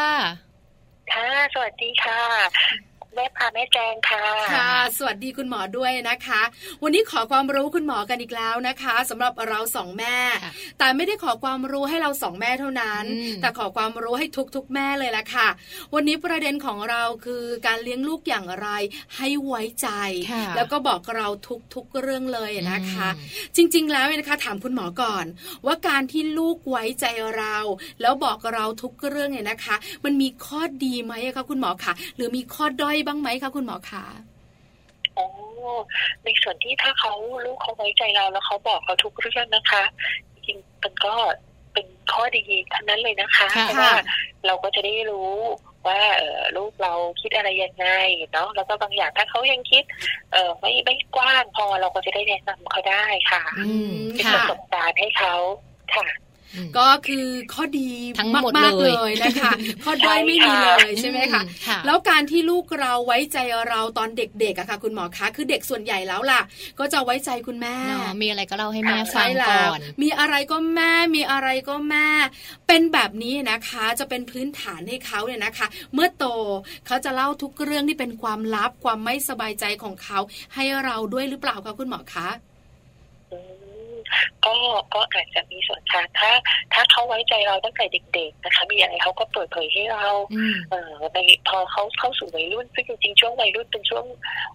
[1.12, 4.22] ค่ะ สวัสดีค่ะ แม่พาแม่แจงค่ะ
[4.52, 6.42] ค่ะ สวัสดีคุณหมอด้วยนะคะ
[6.82, 15.48] วันนี้ขอความรู้คุณหมอกันอีกแล้วนะคะสำหรับเราสองแม่ค่ะแต่ไม่ได้ขอความรู้ให้เราสองแม่เท่านั้นอืมแต่ขอความรู้ให้ทุกๆแม่เลยละค่ะ
[15.94, 18.68] วันนี้ประเด็นของเราคือการเลี้ยงลูกอย่างไร
[19.16, 19.88] ให้ไว้ใจ
[20.32, 21.26] ค่ะแล้วก็บอกเรา
[21.74, 25.24] ทุกๆเรื่องเลยนะคะอืมจริง ๆ แล้วเนี่ยนะคะ ถามคุณหมอก่อน
[25.66, 27.04] ว่าการที่ลูกไว้ใจ
[27.38, 27.56] เรา
[28.00, 34.04] แล้วบอกเราทุกเรื่องเนี่ยนะคะ มันมีข้อดีไหมอะคะคุณหมอคะหรือมีข้อด้อยบ้างไหมคะคุณหมอคะ
[35.14, 35.26] โอ้
[36.24, 37.12] ในส่วนที่ถ้าเขา
[37.44, 39.82] ลูกเขาไว้ใจเราแล้วเขาบอกเราทุกเรื่องนะคะ
[40.32, 41.14] จริงๆมันก็
[41.72, 42.42] เป็นข้อดี
[42.74, 43.92] ทั้งนั้นเลยนะคะค่ะเพราะว่า
[44.46, 45.32] เราก็จะได้รู้
[45.86, 47.86] ว่าเออลูกเราคิดอะไรยังไง
[48.32, 49.84] เนาะแล้วก็บางอย่างถ้าเขายังคิด
[50.32, 55.34] เออไม่ไม่กว้างพอเราก็จะได้แนะนำเขาได้ค่ะอืมเป็นปค่ะระสบการณ์ให้เขา
[55.94, 56.31] ค่ะอืม
[56.76, 59.52] ก็คือข้อดีทั้งหมดมากๆเลยเลยนะคะ
[59.84, 63.38] ข้อด้อยไม่มีเลยใช่ไหมคะอืค่ะแล้วการที่ลูกเราไว้ใจ
[63.68, 66.40] เราตอนเด็กๆอะค่ะ คุณหมอคะคือเด็กส่วนใหญ่แล้วล่ะ
[66.78, 72.08] ก็จะไว้ใจคุณแม่เนาะมีอะไรก็เล่าให้แม่ฟัใช่งแล้ก่วอนมีอะไรก็แม่มีอะไรก็แม่
[72.66, 76.26] เป็นแบบนี้นะคะจะเป็นพื้นฐานให้เขาเนี่ยนะคะ เมื่อโต
[76.86, 80.18] เขาจะเล่าทุกเรื่องที่เป็นความลับความไม่สบายใจของเขา
[80.54, 82.28] ให้เราด้วยหรือเปล่าคะคุณหมอคะ
[83.30, 83.61] อืม
[84.46, 84.54] ก็
[84.94, 86.30] ก็อาจจะมีส่วนค่ะถ้า
[86.74, 94.04] ถ้าเขาไว้ใจเราตั้งแต่เด็ก ๆ นะคะ มีอะไรเขาก็เปิดเผยให้เราอืมเออในพอเขาเข้าสู่วัยรุ่น ซึ่งจริงๆช่วงวัยรุ่นเป็นช่วง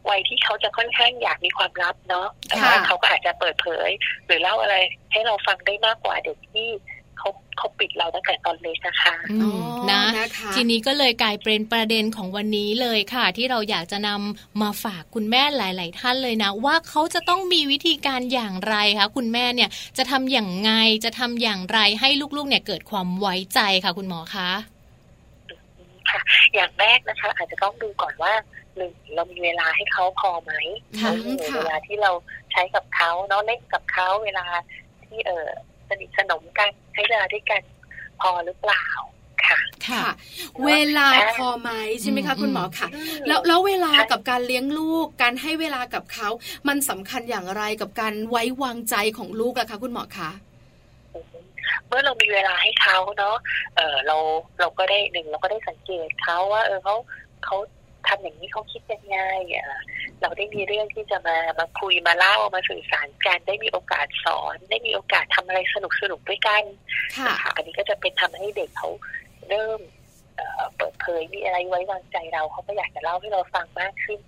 [0.09, 3.89] วัยที่เขาจะค่อนข้างอยากมีความลับเนาะแต่ว่าค่ะเขาก็อาจจะเปิดเผย
[4.25, 4.75] หรือเล่าอะไร
[5.11, 6.69] ให้เราฟังได้มากกว่าเด็กที่
[7.17, 9.51] เขาเขาปิดเราตั้งแต่ตอนเล็กนะคะอือ๋อ
[9.83, 20.71] มนะนะคะทีนี้ก็เลยกลายเป็นประเด็นของวันนี้เลยค่ะ ที่เราอยากจะนำมาฝากคุณแม่หลาย ๆ ท่านเลยนะ ว่าเขาจะต้องมีวิธีการอย่างไรคะคุณแม่เนี่ยจะทำอย่างไง
[21.05, 24.49] จะทำอย่างไรให้ลูก ๆ เนี่ยเกิดความไว้ใจค่ะ คุณหมอคะ
[26.09, 26.21] ค่ะ
[26.53, 28.33] อย่างแรกนะคะ อาจจะต้องดูก่อนว่า
[28.75, 30.53] หนึ่งเรามีเวลาให้เขาพอไหม
[31.01, 32.11] ค่ะเออค่ะเวลาที่เรา
[32.51, 34.45] ใช้กับเขาเนาะเล่นกับเขาเวลา
[35.05, 35.47] ที่เออ
[35.89, 37.61] สนิทสนมกันใช้เวลาด้วยกัน
[38.21, 38.85] พอหรือเปล่า
[39.45, 40.13] ค่ะ ค่ะค่ะ
[40.65, 41.69] เวลาพอไหม
[42.01, 46.29] ใช่ไหมคะอืมคุณหมอคะอืมแล้วแล้วเวลาใช่กับการเลี้ยงลูก การให้เวลากับเขา
[46.67, 50.29] มันสำคัญอย่างไรกับการไว้วางใจของลูกล่ะคะคุณหมอคะ
[51.87, 53.35] เมื่อเรามีเวลาให้เขาเนาะ
[53.75, 54.17] เออเรา
[54.59, 56.95] เราก็ได้หนึ่งเราก็ได้สังเกตเขาว่า เออเขา
[57.45, 57.55] เขา
[58.07, 59.17] ทำอย่างนี้เขาคิดยังไง
[60.19, 66.63] เออเราได้มีเรื่องที่จะมามาคุยมาเล่ามาสื่อสารกันได้มีโอกาสสอน ได้มีโอกาสทำอะไรสนุกสนุกๆด้วยกัน
[67.17, 68.89] ค่ะนะคะอันนี้ก็จะเป็นทำให้เด็กเขา
[69.49, 69.79] เริ่ม
[70.35, 74.19] เอ่อเปิดเผยมีอะไรไว้วางใจเราเขาก็อยากจะเล่าให้เราฟังมากขึ้น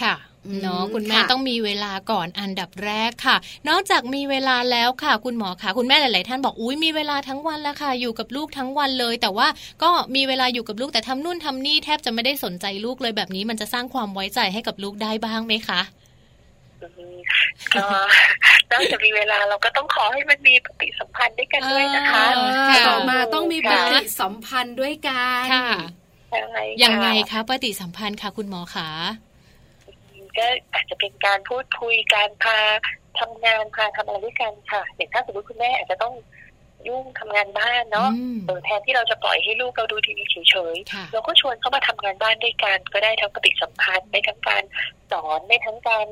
[0.00, 0.14] ค่ะค่ะ
[0.46, 3.36] อืมเนาะคุณแม่ค่ะต้องมีเวลาก่อนอันดับแรกค่ะ
[3.68, 9.48] นอกจากมีเวลาแล้วค่ะ คุณหมอค่ะ คุณแม่หลาย ๆ ท่านบอกอุ้ยมีเวลาทั้งวันแล้วค่ะ อยู่กับลูกทั้งวันเลย แต่ว่า
[9.82, 15.80] ก็มีเวลาอยู่กับลูกแต่ทำนู่นทำนี่แทบจะไม่ได้สนใจลูกเลยแบบนี้ มันจะสร้างความไว้ใจให้กับลูกได้บ้างไหมคะ
[16.82, 17.16] อืม
[17.74, 17.86] ก็
[18.70, 25.68] นอกจากมีเวลาเราก็ต้องขอให้มันมีปฏิสัมพันธ์ด้วยกันด้วยนะคะเออค่ะค่ะต่อมาต้องมีปค่ะฏิสัมพันธ์ด้วยกันค่ะ
[26.30, 28.90] ใช่ค่ะยังไงคะปฏิสัมพันธ์ค่ะ คุณหมอคะ
[30.38, 32.58] ก็อาจจะเป็นการพูดคุยการพา
[33.20, 36.14] ทำงานพาทำอะไรด้วยกันค่ะอย่างถ้าสมมติคุณแม่อาจจะต้อง
[36.88, 40.36] ยุ่งทำงานบ้านเนาะอืมเออแทนที่เราจะปล่อยให้ลูกเราดูทีวีเฉ
[40.74, 44.62] ยค่ะๆเราก็ชวนเขามาทำงานบ้านด้วยกัน ก็ได้ทั้งปฏิสัมพันธ์ได้ทั้งการ
[45.10, 46.06] สอนได้ทั้งการ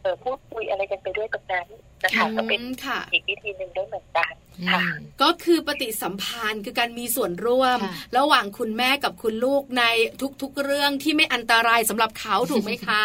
[0.00, 1.68] เออพูดคุยอะไรกันไปด้วยตรงนั้น
[2.04, 4.32] นะคะอืมก็เป็นค่ะอีกวิธีหนึ่งได้เหมือนกัน
[4.70, 9.84] ค่ะอืมก็คือปฏิสัมพันธ์คือการมีส่วนร่วมค่ะระหว่างคุณแม่กับคุณลูกใน
[10.42, 13.04] ทุกๆเรื่องที่ไม่อันตรายสำหรับเขาถูกไหมคะ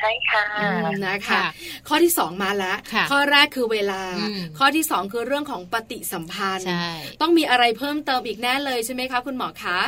[0.00, 1.44] ใช่ค่ะอืมนะคะค่ะ
[1.88, 6.88] ข้อที่สองมาแล้วค่ะข้อแรกคือเวลาอืมข้อที่สองคือเรื่องของปฏิสัมพันธ์ใช่
[7.20, 9.78] ต้องมีอะไรเพิ่มเติมอีกแน่เลยใช่ไหมคะ คุณหมอคะ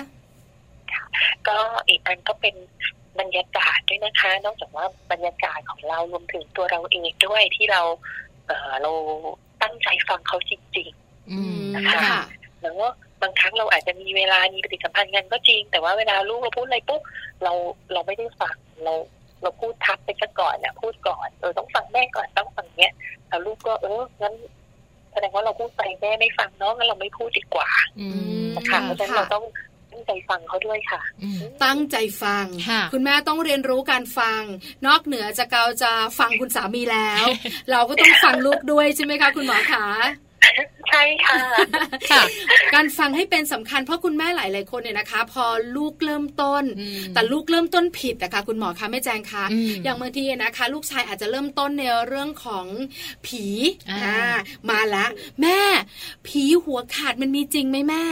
[1.48, 2.54] ก็อีกอันก็เป็น
[3.20, 7.82] บรรยากาศด้วยนะคะ นอกจากว่าบรรยากาศของเรารวมถึงตัวเราเองด้วยที่เรา
[8.46, 8.92] เออเรา
[9.62, 10.90] ตั้งใจฟังเขาจริง
[11.30, 12.74] อืมนะคะค่ะๆแล้ว
[13.22, 17.02] บางครั้งเราอาจจะมีเวลามีปฏิสัมพันธ์กันก็จริง แต่ว่าเวลาลูกเราพูดอะไรปุ๊บ
[17.42, 17.52] เรา
[17.92, 18.94] เราไม่ได้ฟังเรา
[19.42, 22.92] เราพูดทับไปซะก่อนเนี่ยพูดก่อนเออต้องฟังแม่ก่อนต้องฟังเนี้ย
[23.28, 24.34] แล้วลูกก็เอองั้น
[25.12, 27.68] แสดงว่าเราพูดไปแม่ไม่ฟังเนาะงั้นเราไม่พูดดีกว่า
[28.00, 28.08] อื
[28.46, 29.44] มนะคะเพราะฉะนั้นเราต้อง
[29.92, 34.42] ตั้งใจฟังเขาด้วยค่ะอืมตั้งใจฟังค่ะณแม่ต้องเรียนรู้การฟัง
[34.86, 37.24] นอกเหนือจากเราจะฟังคุณสามีแล้ว
[37.70, 39.86] เราก็ต้องฟังลูกด้วยใช่ไหมคะ คุณหมอคะ
[40.90, 41.38] ใช่ค่ะ
[42.10, 42.22] ค่ะ
[42.74, 45.44] การฟังให้เป็นสำคัญเพราะคุณแม่หลาย ๆ คนเนี่ยนะคะ พอ
[45.76, 52.66] ลูกเริ่มต้นอืมแต่ลูกเริ่มต้นผิดนะคะคุณหมอคะแม่แจงคะอืมอย่างบางทีนะคะ ลูกชายอาจจะเริ่มต้นในเรื่องของ
[53.26, 53.44] ผี
[53.90, 54.20] อ่าอ่า
[54.70, 55.06] มาละ
[55.42, 55.60] แม่
[56.26, 58.04] ผีหัวขาดมันมีจริงไหมแม่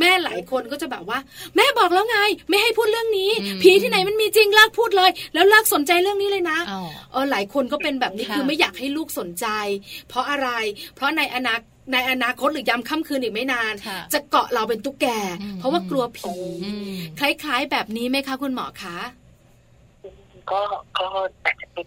[0.00, 1.18] แม่หลายคนก็จะแบบว่า
[1.56, 2.18] แม่บอกแล้วไง
[2.48, 3.30] ไม่ให้พูดเรื่องนี้
[3.62, 6.80] ผีที่ไหนมันมีจริงเลิกพูดเลย แล้วเลิกสนใจเรื่องนี้เลยนะอ๋อ
[7.12, 9.46] เออหลายคนก็เป็นแบบนี้ค่ะคือไม่อยากให้ลูกสนใจ
[10.08, 10.48] เพราะอะไร
[10.94, 11.54] เพราะในอนา
[11.92, 15.06] ในอนาคตหรือยามค่ำคืนอีกไม่นานค่ะจะเกาะเราเป็นตุ๊กแก
[15.42, 18.98] อืมเพราะว่ากลัวผีอืมคล้าย ๆ แบบนี้ไหมคะคุณหมอคะ
[20.50, 20.60] ก็
[20.98, 21.06] ก็
[21.44, 21.86] อาจจะเป็น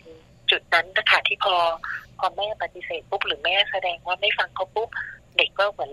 [0.52, 1.56] จุดนั้นนะคะที่พอ
[2.20, 4.90] พอแม่ปฏิเสธปุ๊บหรือแม่แสดงว่าไม่ฟังเขาปุ๊บ
[5.38, 5.92] เด็กก็เหมือน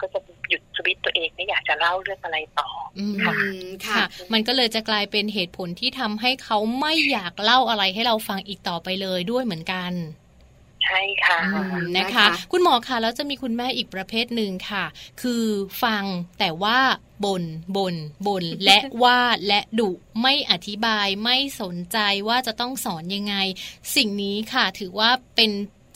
[0.00, 9.92] ก็จะหยุดสวิตช์ตัวเองไม่อยากจะเล่าเรื่องอะไรต่ออืมอืมค่ะค่ะ มันก็เลยจะกลายเป็นเหตุผลที่ทำให้เขาไม่อยากเล่าอะไรให้เราฟังอีกต่อไปเลยด้วยเหมือนกัน
[10.86, 14.84] ใช่ค่ะอืมนะนะคะคะ คุณหมอคะแล้วจะมีคุณแม่อีกประเภทหนึ่งค่ะ
[15.22, 15.44] คือ
[15.82, 16.04] ฟัง
[16.38, 16.78] แต่ว่า
[17.24, 17.44] บน่น
[17.76, 17.94] บน่น
[18.26, 19.90] บ่นและว่าและดุ
[20.22, 23.34] ไม่อธิบายไม่สนใจว่าจะต้องสอนยังไง
[23.96, 25.50] สิ่งนี้ค่ะถือว่าเป็น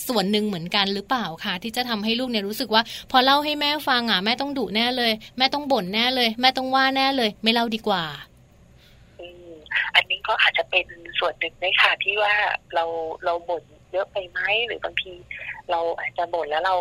[0.09, 8.05] ส่วนหนึ่งเหมือนกันหรือเปล่าคะที่จะทำให้ลูกเนี่ยรู้สึกว่า พอเล่าให้แม่ฟังอะแม่ต้องดุแน่เลย แม่ต้องบ่นแน่เลย แม่ต้องว่าแน่เลย ไม่เล่าดีกว่า
[9.21, 9.51] อืม
[9.95, 10.87] อันนี้ก็อาจจะเป็น
[11.19, 12.35] ส่วนหนึ่งด้วยค่ะที่ว่า
[12.75, 12.85] เรา
[13.25, 15.13] เราบ่น เยอะไปไหมหรือบางที
[15.71, 16.77] เราอาจจะบ่นแล้วเรา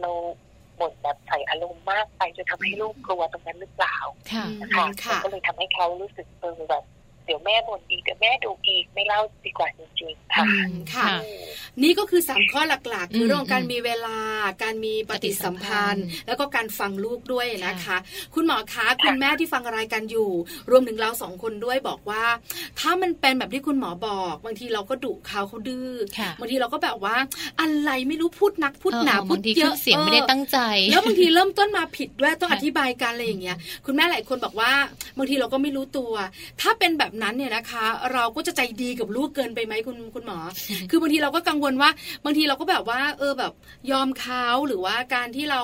[0.00, 0.10] เรา
[0.80, 3.96] บ่นแบบใส่อารมณ์มากไปจนทำให้ลูกกลัวตรงนั้นหรือเปล่า
[4.32, 11.18] ค่ะนะคะค่ะมันก็เลยทำให้เขารู้สึกเออแบบเดี๋ยวแม่บ่นอีกเดี๋ยวแม่ดูอีกไม่เล่าดีกว่าจริงๆค่ะอืมค่ะค่ะ
[11.82, 14.18] นี่ก็คือสามข้อหลักๆ คือมเรื่องของการอืมมีเวลา
[14.62, 17.98] การมีปฏิสัมพันธ์ปฏิสัมพันธ์ แล้วก็การฟังลูกด้วยนะคะค่ะ
[18.34, 20.30] คุณหมอคะคุณแม่ที่ฟังรายการอยู่
[20.70, 22.24] รวมถึงเราสองคนด้วยบอกว่า
[22.80, 27.16] ถ้ามันเป็นแบบที่คุณหมอบอก บางทีเราก็ดุเขาเขาดื้อค่ะบางทีเราก็แบบว่า
[27.60, 30.58] อะไรไม่รู้พูดนักพูดหนาเออพูดบางทีเยขึ้อะนเสียงไม่ได้ตั้งใจ
[30.90, 33.56] แล้วบางทีเริ่มต้นมาผิดด้วยต้องค่ะอธิบายกันอะไรอย่างเงี้ย
[33.86, 34.72] คุณแม่หลายคนบอกว่า
[35.18, 36.12] บางทีเราก็ไม่รู้ตัว
[36.60, 40.38] ถ้าเป็นแบบนั้นเนี่ยนะคะ เราก็จะใจดีกับลูกเกินไปไหมคุณคุณหมอ
[40.90, 41.90] คือบางทีเราก็กังวลว่า
[42.24, 43.52] บางทีเราก็แบบว่า เออแบบ
[43.90, 45.62] ยอมเขาหรือว่าการที่เรา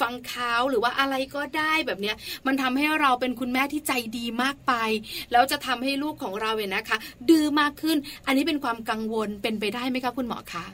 [0.00, 4.72] ฟังเขาหรือว่าอะไรก็ได้แบบเนี้ย มันทำให้เราเป็นคุณแม่ที่ใจดีมากไป
[5.32, 6.98] แล้วจะทำให้ลูกของเราเนี่ยนะคะ
[7.28, 7.96] ดื้อมากขึ้น
[8.26, 10.64] อันนี้เป็นความกังวลเป็นไปได้ไหมคะคุณหมอคะ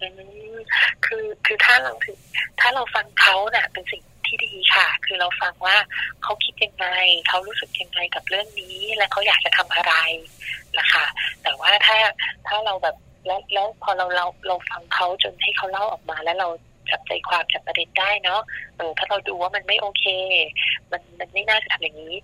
[0.00, 0.08] อื
[0.54, 0.56] ม
[1.04, 2.16] คือคือถ้าเราถึง
[2.60, 5.76] ถ้าเราฟังเขาเนี่ยเป็นสิ่ง ที่ดีค่ะ คือเราฟังว่า
[6.22, 6.86] เขาคิดยังไง
[7.28, 9.94] เขารู้สึกยังไงกับเรื่องนี้ และเขาอยากจะทำอะไร
[10.78, 11.06] นะคะ
[11.42, 11.98] แต่ว่าถ้า
[12.46, 16.48] ถ้าเราแบบแล้วแล้วพอเราเราเราฟังเขาจนให้เขาเล่าออกมาแล้วเรา
[16.90, 18.40] จับใจความจับประเด็นได้เนาะ
[18.76, 20.04] เออถ้าเราดูว่ามันไม่โอเค
[20.90, 22.14] มันมันไม่น่าจะทำอย่างนี้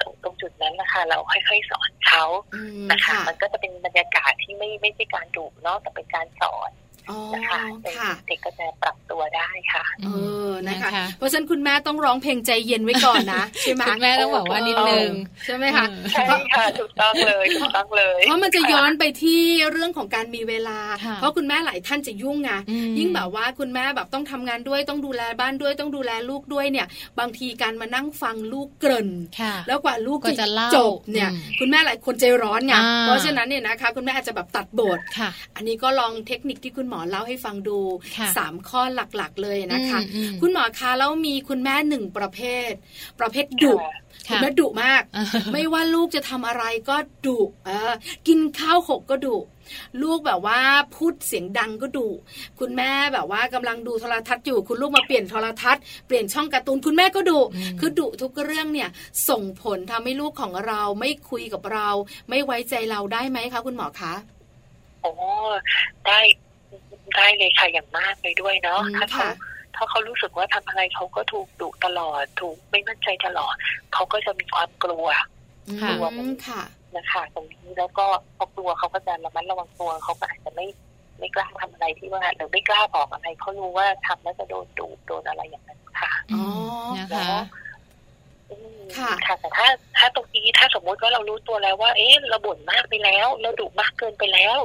[0.00, 6.83] ตรงตรงจุดนั้นนะคะเราค่อยๆสอนเขาอืมนะคะค่ะมันก็จะเป็นบรรยากาศที่ไม่ไม่ใช่การดุเนาะแต่เป็นการสอนอ๋อ
[7.34, 10.08] นะคะเด็กค่ะเด็กก็จะปรับตัวได้ค่ะเอ
[10.48, 15.10] อนะคะนะคะ เพราะฉะนั้นคุณแม่ต้องร้องเพลงใจเย็นไว้ก่อนนะ ใช่ไหมคุณแม่ต้องบอกว่านิดนึง
[15.44, 26.86] ใช่ไหมคะใช่ค่ะถูกต้องเลยถูกต้องเลยเพราะมันจะย้อนไปที่เรื่องของการมีเวลาค่ะเพราะคุณแม่หลายท่านจะยุ่งไงอืมยิ่งแบบว่าคุณแม่แบบต้องทำงานด้วยต้องดูแลบ้านด้วยต้องดูแลลูกด้วยเนี่ย
[27.18, 37.78] บางทีการมานั่งฟังลูกเกริ่นค่ะแล้วกว่าลูกก็จะเล่าจบเนี่ยอืมคุณแม่หลายคนใจร้อนไงอ่าเพราะฉะนั้นเนี่ยนะคะ คุณแม่อาจจะแบบตัดบทค่ะอันนี้ก็ลองเทคนิคที่คุณหมอเล่าให้ฟังดู
[38.16, 42.70] ค่ะสามข้อหลักๆเลยนะคะอืมอืมคุณหมอคะแล้วมีคุณแม่หนึ่งประเภท
[43.20, 47.92] ประเภทดุค่ะคุณแม่ดุมากอ่าไม่ว่าลูกจะทำอะไรก็ดุเออ
[48.26, 49.36] กินข้าวหกก็ดุ
[50.02, 50.58] ลูกแบบว่า
[50.94, 52.08] พูดเสียงดังก็ดุ
[52.60, 58.88] คุณแม่แบบว่ากำลังดูโทรทัศน์อยู่ คุณลูกมาเปลี่ยนโทรทัศน์เปลี่ยนช่องการ์ตูนคุณแม่ก็ดุอืมคือดุทุกเรื่องเนี่ย
[59.28, 61.88] ส่งผลทำให้ลูกของเราไม่คุยกับเรา
[62.30, 64.14] ไม่ไว้ใจเราได้ไหมคะคุณหมอคะ
[65.02, 65.12] โอ้
[66.06, 66.20] ได้
[67.16, 69.30] ได้เลยค่ะอย่างมากเลยด้วยเนาะอืมถ้าเขาค่ะ
[69.76, 73.54] ถ้าเขารู้สึกว่าทำอะไรเขาก็ถูกดุตลอด ถูกไม่มั่นใจตลอด
[73.94, 75.26] เขาก็จะมีความกลัวค่ะ
[75.68, 75.74] อื
[76.30, 76.62] มค่ะ
[76.96, 80.66] นะคะตรงนี้แล้วก็พอกลัวเขาก็จะระมัดระวังตัวเขาก็อาจจะไม่
[81.18, 86.46] ไม่กล้าทำอะไรที่ว่าหรือไม่กล้าบอกอะไรเขารู้ว่าทำแล้วจะโดนดุโดนอะไรอย่างนั้นค่ะอือ๋อ
[86.90, 87.28] มนะคะ
[88.50, 89.66] อืมค่ะค่ะแต่ถ้า
[89.98, 94.58] ถ้าตรงนี้ถ้าสมมุติว่าเรารู้ตัวแล้วว่า เอ๊ะเราบ่นมากไปแล้ว เราดุมากเกินไปแล้ว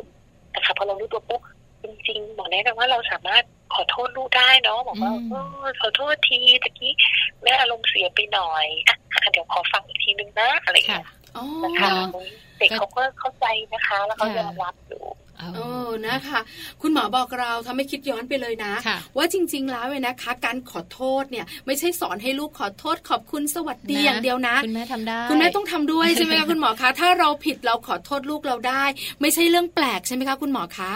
[0.56, 1.42] นะคะพอเรารู้ตัวปุ๊บ
[1.84, 6.94] จริงๆหมอแนะนำว่าเราสามารถขอโทษลูกได้เนาะบอกว่าอืมเออขอโทษทีตะกี้
[7.44, 11.08] แม่อารมณ์เสียไปหน่อยอะอะเดี๋ยวขอฟังอีกทีนึงนะอะไรอย่างค่ะเงี้ย
[11.38, 12.26] อ๋อนะคะเนาะ
[12.58, 15.04] เด็กเขาก็เข้าใจนะคะ แล้วเขาค่ะยอมรับอยู่
[15.38, 16.40] เอาเออนะคะ
[16.82, 28.84] คุณหมอบอกเราทำให้คิดย้อนไปเลยนะค่ะว่าจริง ๆ แล้วเนี่ยนะคะ การขอโทษเนี่ย ไม่ใช่สอนให้ลูกขอโทษขอบคุณสวัสดีนะอย่างเดียวนะ คุณแม่ทำได้ คุณแม่ต้องทำด้วยใช่ไหมคะคุณหมอคะถ้าเราผิดเราขอโทษลูกเราได้
[29.22, 30.94] ไม่ใช่เรื่องแปลกใช่ไหมคะคุณหมอคะ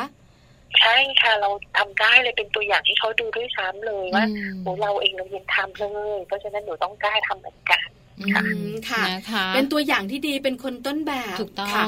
[0.80, 4.26] ใช่ค่ะเราทำได้เลยเป็นตัวอย่างให้เขาดูด้วยซ้ำเลยว่าอื
[4.58, 7.88] มโอ้เราเองเรายังทำเลย เพราะฉะนั้นหนูต้องกล้าทำเหมือนกัน
[8.20, 11.88] อือืมมค่ะนะคะเป็นตัวอย่างที่ดีเป็นคนต้นแบบถูกต้อค่ะง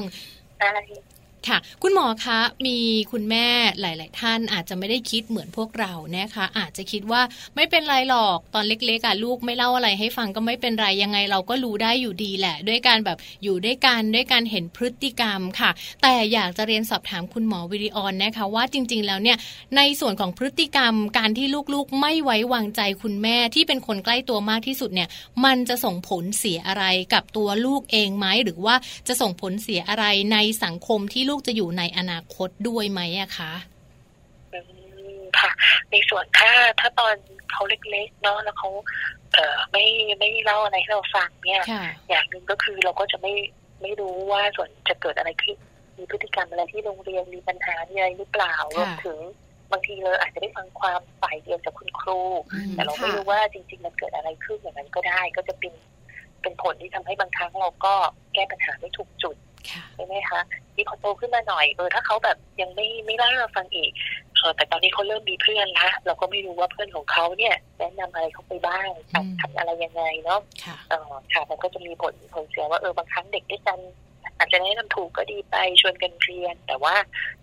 [0.58, 0.68] ใช่
[1.50, 2.78] ค่ะ คุณหมอคะมี
[3.12, 3.48] คุณแม่
[3.82, 7.22] หลาย ๆ ท่านอาจจะไม่ได้คิดเหมือนพวกเรานะคะ อาจจะคิดว่า
[7.56, 15.72] ไม่เป็นไรหรอกตอนเล็กๆอะลูกไม่เล่าอะไรให้ฟังก็ไม่เป็นไรยังไงเราก็รู้ได้อยู่ดีแหละ ด้วยการแบบอยู่ด้วยกันด้วยการเห็นพฤติกรรมค่ะ
[16.04, 19.38] แต่อยากจะเรียนสอบถามคุณหมอวิริออนนะคะว่าจริง ๆ แล้วเนี่ย
[19.78, 25.10] ในส่วนของพฤติกรรมการที่ลูกๆ ไม่ไว้วางใจคุณแม่ที่เป็นคนใกล้ตัวมากที่สุดเนี่ย
[25.46, 28.76] มันจะส่งผลเสียอะไรกับตัวลูกเองไหมหรือว่า
[29.08, 33.54] จะส่งผลเสียอะไรในสังคมที่ลูกจะอยู่ในอนาคตด้วยไหมอะคะ
[34.54, 34.60] อื
[35.18, 35.52] มค่ะ
[35.92, 37.16] ในส่วนถ้าถ้าตอน
[37.52, 38.70] เขาเล็กๆเนาะแล้วเขา
[39.34, 39.86] เอ่อไม่
[40.20, 43.34] ไม่เล่าอะไรให้เราฟังเนี่ยค่ะอย่างหนึ่งก็คือเราก็จะไม่
[43.82, 45.58] ไม่รู้ว่าส่วนจะเกิดอะไรขึ้น
[45.98, 49.18] มีพฤติกรรมอะไรที่โรงเรียนมีปัญหามีอะไรหรือเปล่าค่ะรวมถึง
[49.72, 52.20] บางทีเราอาจจะได้ฟังความฝ่ายเดียวจากคุณครู
[52.54, 55.74] อืมแต่เราไม่ค่ะรู้ว่าจริง ๆ มันเกิดอะไรขึ้นอย่างนั้นก็ได้ ก็จะเป็น
[56.42, 57.94] เป็นผลที่ทำให้บางครั้งเราก็
[58.34, 59.55] แก้ปัญหาไม่ถูกจุดค่ะ
[59.96, 60.42] ใช่ไหมคะ
[60.74, 63.92] ที่พอโตขึ้นมาหน่อยเออถ้าเขาแบบยังไม่ไม่เล่าให้เราฟังอีก
[64.36, 73.80] เขาอแต่ตอนนี้เขาเริ่มมีเพื่อนละเราก็ไม่รู้ว่าเพื่อนของเขาเนี่ยแนะนำอะไรเขาไปบ้างอืมทำอะไรยังไงเนาะค่ะเออค่ะมันก็จะมีผลผลเสียว่าเออบางครั้งเด็กด้วยกัน
[74.38, 76.96] อาจจะแนะนำถูกก็ดีไปชวนกันเรียน แต่ว่า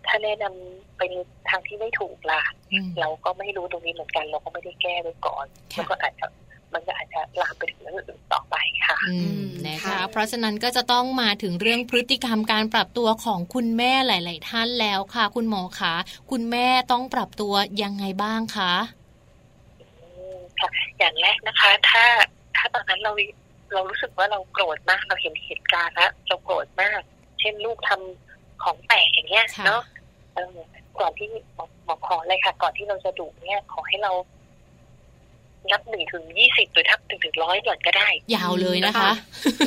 [0.07, 1.14] ถ้าแนะนำไปใน
[1.51, 2.43] ทางที่ไม่ถูกล่ะ
[2.73, 6.27] อืมเราก็ไม่รู้ตรงนี้เหมือนกัน เราก็ไม่ได้แก้ไว้ก่อนค่ะแล้วก็อาจจะ
[6.75, 8.57] มันก็อาจจะลามไปถึงเรื่องอื่นต่อไป
[8.87, 15.95] ค่ะอืมอืมนะคะค่ะเพราะฉะนั้นก็จะต้องมาถึงเรื่องพฤติกรรมการปรับตัวของคุณแม่หลาย ๆ ท่านแล้วค่ะ คุณหมอคะ
[16.31, 18.73] คุณแม่ต้องปรับตัวยังไงบ้างคะ
[19.81, 19.87] อื
[20.37, 20.68] มค่ะ
[20.99, 22.05] อย่างแรกนะคะ ถ้า
[22.57, 23.12] ถ้าตอนนั้นเรา
[23.73, 27.01] เรารู้สึกว่าเราโกรธมาก เราเห็นเหตุการณ์แล้วเราโกรธมาก
[27.41, 29.83] เช่นลูกทำของแตกอย่างเงี้ยค่ะเนาะ
[30.35, 30.57] เออ
[31.01, 34.12] ก่อนที่หมอหมอขอเลยค่ะ ก่อนที่เราจะดุเนี่ยขอให้เรา
[35.71, 39.11] นับหนึ่งถึงยี่สิบหรือทับหนึ่งถึงร้อยก่อนก็ได้ ยาวเลยนะคะ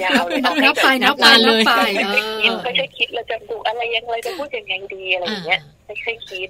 [0.04, 6.50] ยาวเลยนับเอาให้นับไปแบบนับไปนานเลนับยไปไม่เอค่อยคิดอไม่ค่อยคิดเราจะดุอะไรยังไงจะพูดยังไงดีอะไรอย่างเงี้ยไม่ค่อยคิด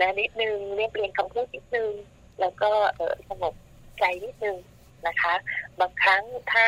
[0.00, 1.90] นะนิดนึงเรียบเรียงคำพูดนิดนึง
[2.40, 3.54] แล้วก็เออสงบ
[3.98, 4.56] ใจนิดนึง
[5.06, 5.34] นะคะ
[5.80, 6.22] บางครั้ง
[6.52, 6.64] ถ้า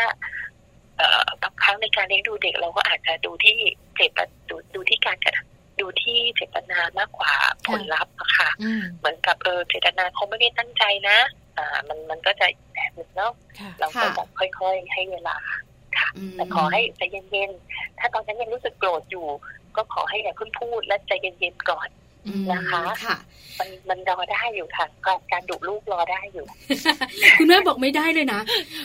[0.99, 3.57] เอ่อบางครั้งในการเลี้ยงดูเด็กเราก็อาจจะดูที่
[3.97, 4.19] เจต
[4.51, 7.33] ดูดูที่การกระทำดูที่เจตนามากกว่า
[7.67, 11.19] ผลลัพธ์อะค่ะอืมเหมือนกับเออเจตนาเขาไม่ได้ตั้งใจนะ
[11.59, 15.37] อ่ามันมันก็จะอีกแบบหนึงเนาะค่ะเราก็แบบค่อยๆ ให้เวลา
[15.99, 19.27] ค่ะมแต่ขอให้ใจเย็นๆถ้าตอนนั้นยังรู้สึกโกรธอยู่
[19.77, 22.02] ก็ขอให้อย่าเพิ่งพูดและใจเย็นๆก่อนอืม
[22.51, 23.17] นะคะค่ะ
[23.61, 26.45] มันมันรอได้อยู่ค่ะการการดุลูกรอได้อยู่
[27.39, 28.41] คุณแม่บอกไม่ได้เลยนะ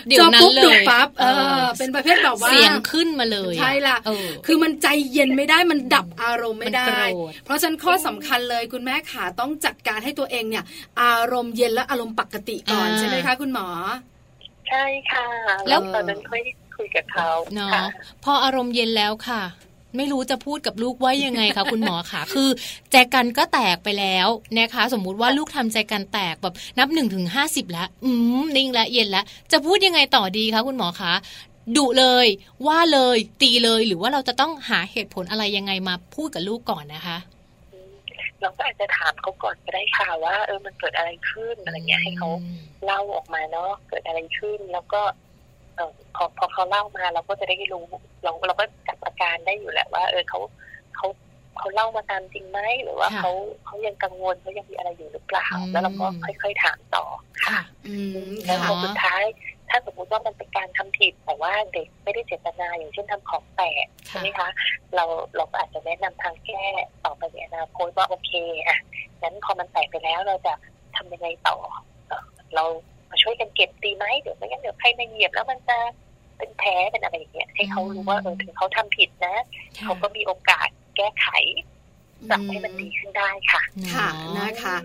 [0.08, 10.64] เดี๋ยวนั้นจอปุ๊บเลดุยปั๊บเอเอออ เป็นประเภทแบบว่าเสียงขึ้นมาเลยใช่ล่ะเออคือมันใจเย็นไม่ได้มันดับอารมณ์ไม่ได้มันโกรธเพราะฉะนั้นข้อสำคัญเลยคุณแม่ขาต้องจัดการให้ตัวเองเนี่ย
[11.02, 13.68] อารมณ์เย็นและอารมณ์ปกติก่อนอ่าใช่ไหมคะ คุณหมอ
[14.70, 15.26] ใช่ค่ะ
[15.68, 16.42] แล้แล้ววตอนนั้นค่อย
[16.78, 17.86] คุยกับเขาเนาะค่ะ
[18.24, 19.42] พออารมณ์เย็นแล้วค่ะ
[19.96, 22.50] ไม่รู้จะพูดกับลูกว่ายังไงคะคุณหมอคะคือ
[22.92, 24.28] แจกันก็แตกไปแล้ว
[24.58, 28.12] นะคะสมมุติว่าลูกทำใจกันแตกแบบนับหนึ่งถึงห้าสิบแล้วอื
[28.42, 31.14] มนิ่งและเย็นแล้วจะพูดยังไงต่อดีคะคุณหมอคะ
[31.76, 32.28] ดุเลย
[32.68, 37.18] ว่าเลยตีเลยหรือว่าเราจะต้องหาเหตุผลอะไรยังไงมาพูดกับลูกก่อนนะคะ
[38.42, 42.30] เราก็อาจจะถามเขาก่อนก็ได้ค่ะว่า เออมันเกิดอะไรขึ้นอะไรเงี้ยให้เขา
[42.86, 45.02] เล่าออกมาเนาะเกิดอะไรขึ้น แล้วก็
[45.78, 47.86] เออพอพอเขาเล่ามาเราก็จะได้รู้
[48.24, 50.40] เราเราก็จับอาการได้อยู่แหละว่า เออเขา
[50.96, 51.08] เขา
[51.58, 53.32] เขาเล่ามาตามจริงไหมหรือว่าค่ะเขา
[53.66, 57.06] เขายังกังวลเขายังมีอะไรอยู่หรือเปล่าอืมแล้วเราก็ค่อย ๆถามต่อ
[57.46, 57.96] ค่ะอื
[58.30, 59.24] มแล้วค่ะพอสุดท้าย
[59.70, 64.50] ถ้าสมมติว่ามันเป็นการทำผิดแต่ว่าเด็กไม่ได้เจตนาอย่างเช่นทำของแตกใช่ไหมคะ
[64.96, 65.06] เรา
[65.36, 66.66] เราก็อาจจะแนะนำทางแก้
[67.06, 68.32] ต่อไปในอนาคตว่าโอเค
[68.68, 68.78] อะ
[69.22, 70.54] งั้นพอมันแตกไปแล้วเราจะ
[70.96, 71.58] ทำยังไงต่อ
[72.08, 72.26] เอ่อ
[72.56, 72.66] เรา
[73.10, 75.78] มาช่วยกันเก็บดีไหมเดี๋ยวไม่งั้นเดี๋ยวใครมาเหยียบแล้วมันจะ
[76.38, 79.36] เป็นแผลเป็นอะไรอย่างเงี้ยให้เขารู้ว่าเออถึงเขาทำผิดนะ
[79.84, 81.28] เขาก็มีโอกาสแก้ไข
[82.30, 83.62] ปรับให้มันดีขึ้นได้ค่ะ
[83.94, 84.76] ค่ะนะคะ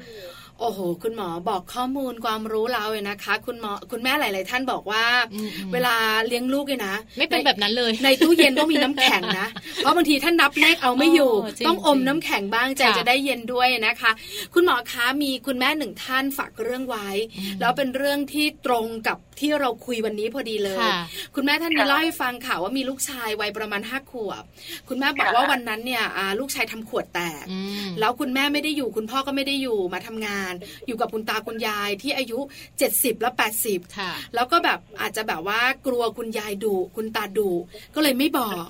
[0.60, 5.94] โอ้โห คุณหมอบอกข้อมูลความรู้เราเลยนะคะ คุณหมอคุณแม่หลาย ๆ ท่านบอกว่าอืมอืมเวลา
[6.26, 14.10] เลี้ยงลูกเนี่ยนะ ไม่เป็นแบบนั้นเลย ในตู้เย็นต้องมีน้ำแข็งนะ เพราะบางทีท่านนับเลขเอาไม่อยู่โอ้จริงต้องอมน้ำแข็งบ้างใจค่ะจะได้เย็นด้วยนะคะ
[14.54, 20.96] คุณหมอคะมีคุณแม่หนึ่งท่านฝากเรื่องไว้อืมแล้วเป็นเรื่องที่ตรงกับที่เราคุยวันนี้พอดีเลยค่ะ
[21.34, 24.42] คุณแม่ท่านนี้ค่ะเล่าให้ฟังค่ะว่ามีลูกชายวัยประมาณห้าขวบ
[24.88, 30.41] คุณแม่บอกค่ะว่าวันนั้นเนี่ยอ่าลูกชายทำขวดแตกอืมแล้วคุณแม่ไม่ได้อยู่ คุณพ่อก็ไม่ได้อยู่มาทำงาน
[30.86, 32.38] อยู่กับคุณตาคุณยายที่อายุ
[32.80, 33.30] 70 และ
[33.64, 37.50] 80ค่ะแล้วก็แบบอาจจะแบบว่ากลัวคุณยายดุคุณตาดุ
[37.94, 38.66] ก็เลยไม่บอก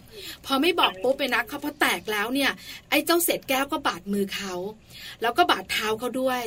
[0.46, 2.50] พอไม่บอกปุ๊บไปนะเขาพอแตกแล้วเนี่ย
[2.90, 4.54] ไอ้เจ้าเศษแก้วก็บาดมือเขา
[5.22, 6.42] แล้วก็บาดเท้าเขาด้วย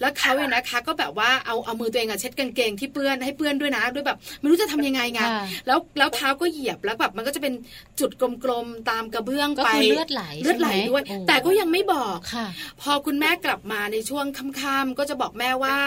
[0.00, 7.54] แล้วเขาเนี่ยนะคะ ก็แบบว่าเอาเอามือตัวเองอะเช็ดกางเกงที่เปื้อนให้เปื้อนด้วยนะด้วยแบบไม่รู้จะทำยังไงไงค่ะแล้วแล้วเท้าก็เหยียบแล้วแบบมันก็จะเป็น
[8.00, 12.46] จุดกลมๆตามกระเบื้องก็ไปคือเลือดไหลเลือดไหลใช่มด้วยโอ้แต่ก็ยังไม่บอกค่ะ
[12.80, 14.24] พอคุณแม่กลับมาในช่วง
[14.60, 15.78] ค่ำๆก็จะบอกแม่ว่า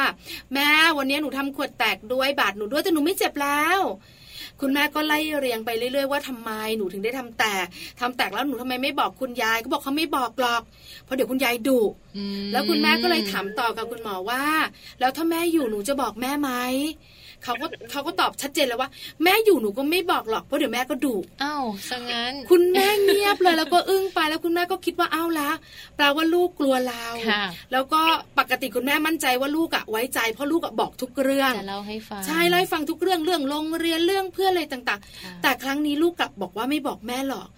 [0.54, 3.80] แม่วันนี้หนูทำขวดแตกด้วยบาดหนูด้วยแต่หนูไม่เจ็บแล้ว
[4.62, 7.66] คุณแม่ก็ไล่เรียงไปเรื่อยๆว่าทำไมหนูถึงได้ทำแตก
[8.00, 10.62] ทำแตกแล้วหนูทำไมไม่บอกคุณยายก็บอกเขาไม่บอกหรอก
[11.04, 11.80] เพราะเดี๋ยวคุณยายดุ
[12.11, 12.11] อืม
[12.52, 14.44] แล้วคุณแม่ก็เลยถามต่อกับคุณหมอว่า
[15.00, 16.50] แล้วถ้าแม่อยู่หนูจะบอกแม่ไหม
[17.46, 18.90] เขาก็เขาก็ตอบชัดเจนเลยว่า
[19.24, 25.50] แม่อยู่หนูก็ไม่บอกหรอกเพราะเดี๋ยวแม่ก็ดุอ้าวซะงั้น คุณแม่เงียบเลยแล้วก็อึ้งไปแล้วคุณแม่ก็คิดว่าอ้าวละ
[25.96, 28.02] แปลว่าลูกกลัวเราค่ะแล้วก็
[28.40, 37.50] ปกติคุณแม่มั่นใจว่าลูกอะไว้ใจเพราะลูกอะบอกทุกเรื่องจะเล่าให้ฟังใช่เล่าให้ฟังทุกเรื่องเรื่องโรงเรียนเรื่องเพื่อนอะไรต่างค่ะๆแต่ครั้งนี้ลูกกลับบอกว่าไม่บอกแม่หรอก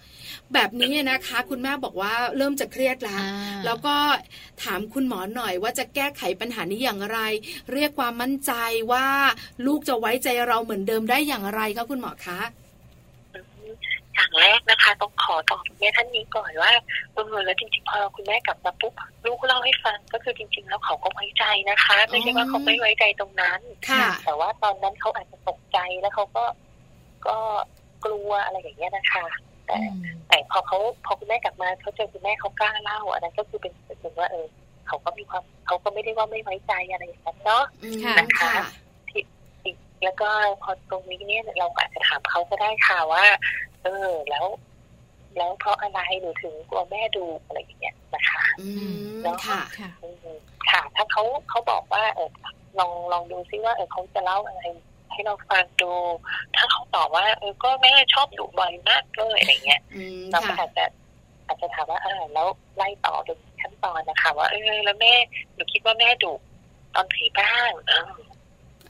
[0.52, 3.96] แบบนี้นะคะ คุณแม่บอกว่าเริ่มจะเครียดแล้วอ่าแล้วก็
[4.62, 7.18] ถามคุณหมอหน่อยว่าจะแก้ไขปัญหานี้อย่างไร
[7.72, 8.52] เรียกความมั่นใจ
[8.92, 9.06] ว่า
[9.66, 12.40] ลูกจะไว้ใจเราเหมือนเดิมได้อย่างไรคะคุณหมอคะ
[14.14, 16.72] อย่างแรกนะคะ ต้องขออตอบคุณแม่ท่านนี้ก่อนว่า
[17.14, 18.94] เออแล้วจริงๆพอคุณแม่กลับมาปุ๊บ
[19.26, 26.44] ลูกเล่าให้ฟังก็คือจริง ๆ แล้วเขาก็ไว้ใจนะคะ ไม่ใช่ว่าเขาไม่ไว้ใจตรงนั้นค่ะแต่ว่าตอนนั้นเขาอาจจะตกใจแล้วเขาก็
[27.26, 27.36] ก็
[28.04, 29.26] กลัวอะไรอย่างเงี้ยนะคะ
[29.66, 29.98] แต่อืม
[30.28, 34.46] แต่พอเขาพอคุณแม่กลับมาเขาเจอคุณแม่เขากล้าเล่าอันนั้นก็คือเป็นเป็นถึงว่าเออ
[34.86, 38.52] เขาก็มีความเขาก็ไม่ได้ว่าไม่ไว้ใจอะไรอย่างนั้นเนาะอืมค่ะนะคะ
[39.64, 40.28] อีกแล้วก็
[40.62, 43.24] พอตรงนี้เนี่ยเราอาจจะถามเขาก็ได้ค่ะว่า
[43.84, 44.46] เออแล้ว
[45.36, 48.68] แล้วเพราะอะไรหนูถึงกลัวแม่ดูอะไรอย่างเงี้ยนะคะอื
[49.22, 50.36] มค่ะค่ะอืม
[50.70, 52.30] ค่ะ ถ้าเขาเขาบอกว่าเออ
[52.78, 54.62] ลองลองดูซิว่าเออเขาจะเล่าอะไร
[55.14, 55.92] ให้เราฟังดู
[56.56, 60.84] ถ้าเขาตอบว่าเออก็แม่ชอบดุบ่อยมากเลยอะไรเงี้ยอืมเราก็ค่ะอาจจะ
[61.46, 65.14] อาจจะถามว่าอ่าแล้วไล่ต่อดูขั้นตอนนะคะ ว่าเออแล้วแม่
[65.54, 66.32] หนูคิดว่าแม่ดุ
[66.94, 68.10] ตอนไหนบ้างเออ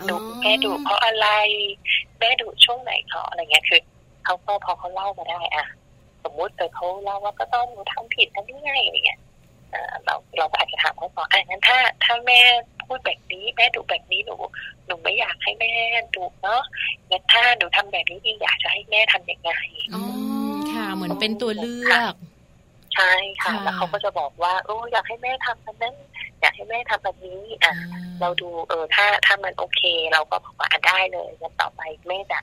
[0.09, 1.29] ดุแม่ดุเพราะอะไร
[2.19, 3.81] แม่ดุช่วงไหนเขาอะไรเงี้ยคือ
[4.25, 5.67] เขาก็พอเขาเล่ามาได้อะ
[6.25, 9.21] สมมุติเออเขาเล่าว่าก็ตอนหนูทำผิดนั่นนี่ไงอะไรเงี้ย
[9.71, 12.41] เอ่อเราเราก็อาจจะถามเขาต่ออะงั้นถ้าถ้าแม่
[12.89, 14.37] พูดแบบนี้ แม่ดุแบบนี้หนู
[14.87, 15.73] หนูไม่อยากให้แม่
[16.17, 16.63] ดุเนาะ
[17.11, 19.53] งั้นถ้าหนูทำแบบนี้อีกอยากจะให้แม่ทำยังไง
[19.95, 20.03] อื
[20.51, 22.15] มค่ะ เหมือนเป็นตัวเลือก
[22.95, 23.13] ใช่
[23.43, 25.95] ค่ะค่ะ แล้วเขาก็จะบอกว่าโอ้อยากให้แม่ทำแบบนั้น
[26.41, 27.75] อยากให้แม่ทำแบบนี้ อะ
[28.21, 29.81] เราดูเออถ้าถ้ามันโอเค
[30.13, 32.39] เราก็บอกว่าอะได้เลยงั้นต่อไปแม่จะ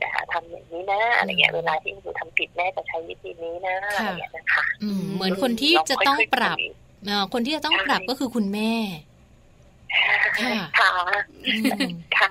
[0.00, 6.56] จะทำอย่างนี้นะอะไรเงี้ยเวลาที่หนูทำผิดแม่จะใช้วิธีนี้นะอะไรเงี้ยนะคะอืมเหมือนคนที่จะต้องปรับ
[7.06, 8.72] เอ่อคนที่จะต้องปรับก็คือคุณแม่
[10.38, 10.90] ค่ะค่ะ
[11.46, 11.52] อื
[11.90, 12.28] มค่ะ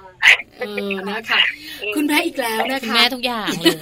[0.59, 1.41] เออนะคะ
[1.95, 3.78] คุณแม่อีกแล้วนะคุณคะแม่ทุกอย่างเลย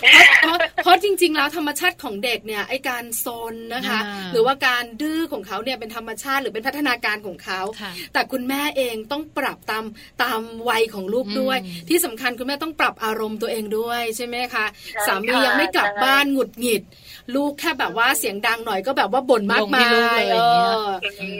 [0.00, 9.84] เพราะเพราะเพราะจริง ๆ แล้วธรรมชาติของเด็กเนี่ยไอการซนนะคะอ่าหรือว่าการดื้อของเขาเนี่ยเป็นธรรมชาติหรือเป็นพัฒนาการของเขาค่ะแต่คุณแม่เองต้องปรับตาม
[10.22, 16.82] ตามวัยของลูกด้วยอืมที่สำคัญคุณแม่ต้องปรับอารมณ์ตัวเองด้วยใช่ไหมคะใช่สามีค่ะยังไม่กลับใช่บ้านหงุดหงิด
[17.34, 20.90] ลูกแค่แบบว่าเสียงดังหน่อยก็แบบว่าบ่นมากลงมาที่ลูกเลยยอย่างเงี้ยเออ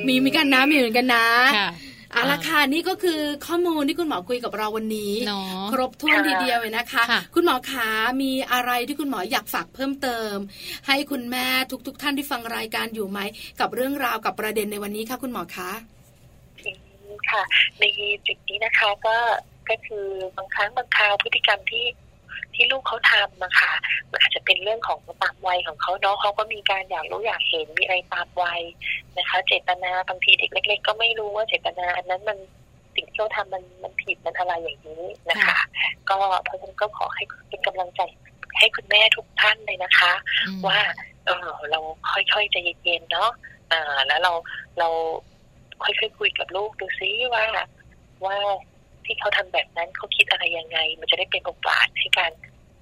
[0.06, 1.26] มีมีกันนะมีเหมือนกันนะ
[1.58, 7.88] ค่ะเอาละค่ะนี่ก็คือข้อมูลที่คุณหมอคุยกับเราวันนี้เนาะครบถ้วนทีเดียวเลยนะคะค่ะคุณหมอขา
[8.22, 10.34] มีอะไรที่คุณหมออยากฝากเพิ่มเติม
[10.86, 11.46] ให้คุณแม่
[11.86, 13.20] ทุกๆทท่านที่ฟังรายการอยู่ไหม
[13.60, 15.70] กับเรื่องราวกับประเด็นในวันนี้ค่ะคุณหมอคะ
[16.64, 16.70] อื
[17.14, 17.42] มค่ะ
[17.78, 17.84] ใน
[18.26, 19.16] จุดนี้นะคะก็
[19.68, 20.06] ก็คือ
[20.36, 21.84] บางครั้งบางคราวพฤติกรรมที่
[22.54, 23.72] ที่ลูกเขาทำนะคะ
[24.10, 28.62] มันอาจจะเป็นเรื่องของตามวัยของเขาเนาะเขาก็มีการอยากรู้อยากเห็นมีอะไรตามวัย
[29.18, 32.38] นะคะ เจตนาบางทีเด็กเล็ก ๆ ก็ไม่รู้ว่าเจตนาอันนั้นมัน
[32.96, 35.58] สิ่งที่เขาทำมันมันผิดมันอะไรอย่างนี้นะคะ
[36.10, 38.00] ก็เพราะฉะนั้นก็ขอให้เป็นกำลังใจ
[38.58, 40.12] ให้คุณแม่ทุกท่านเลยนะคะ
[40.46, 40.78] อืมว่า
[41.26, 41.80] เออเรา
[42.12, 43.30] ค่อยๆใจเย็นๆเนาะ
[43.72, 44.32] อ่าแล้วเรา
[44.78, 44.88] เรา
[45.84, 47.44] ค่อยๆคุยกับลูกดูซิว่า
[48.24, 48.36] ว่า
[49.06, 52.32] ที่เขาทำแบบนั้นเขาคิดอะไรยังไง มันจะได้เป็นโอกาสให้การ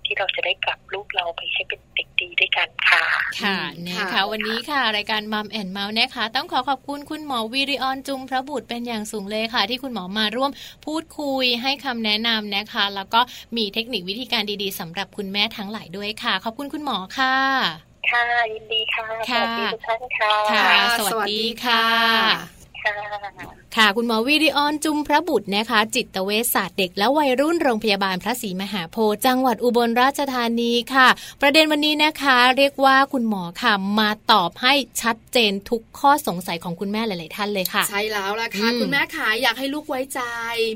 [0.07, 3.05] ที่เราจะได้กลับลูกเราไปให้เป็นเด็กดีด้วยกันค่ะ
[3.43, 10.51] ค่ะอืมนะค่ะคะวันนี้ค่ะ รายการมัมแอนเมาส์นะคะ ต้องขอขอบคุณคุณหมอวิริออนจุมพระบุตรเป็นอย่างสูงเลยค่ะ ที่คุณหมอมาร่วม
[10.87, 13.21] พูดคุยให้คำแนะนำนะคะ แล้วก็
[13.57, 17.37] มีเทคนิควิธีการดีๆสำหรับคุณแม่ทั้งหลายด้วยค่ะ ขอบคุณคุณหมอค่ะ
[18.11, 21.85] ค่ะยินดีค่ะสค่ะวัสดีทุกท่านค่ะ ค่ะ สวัสดีค่ะ
[22.83, 31.09] ค่ะ ค่ะ คุณหมอวิริออนจุมพระบุตรนะคะ จิตเวชศาสตร์เด็กและวัยรุ่นโรงพยาบาลพระศรีมหาโพธิ์จังหวัดอุบลราชธานีค่ะ
[31.41, 40.21] ประเด็นวันนี้นะคะ เรียกว่าคุณหมอค่ะมาตอบให้ชัดเจนทุกข้อสงสัยของคุณแม่หลาย ๆ ท่านเลยค่ะ ใช่แล้วล่ะค่ะอืมคุณแม่ขาอยากให้ลูกไว้ใจ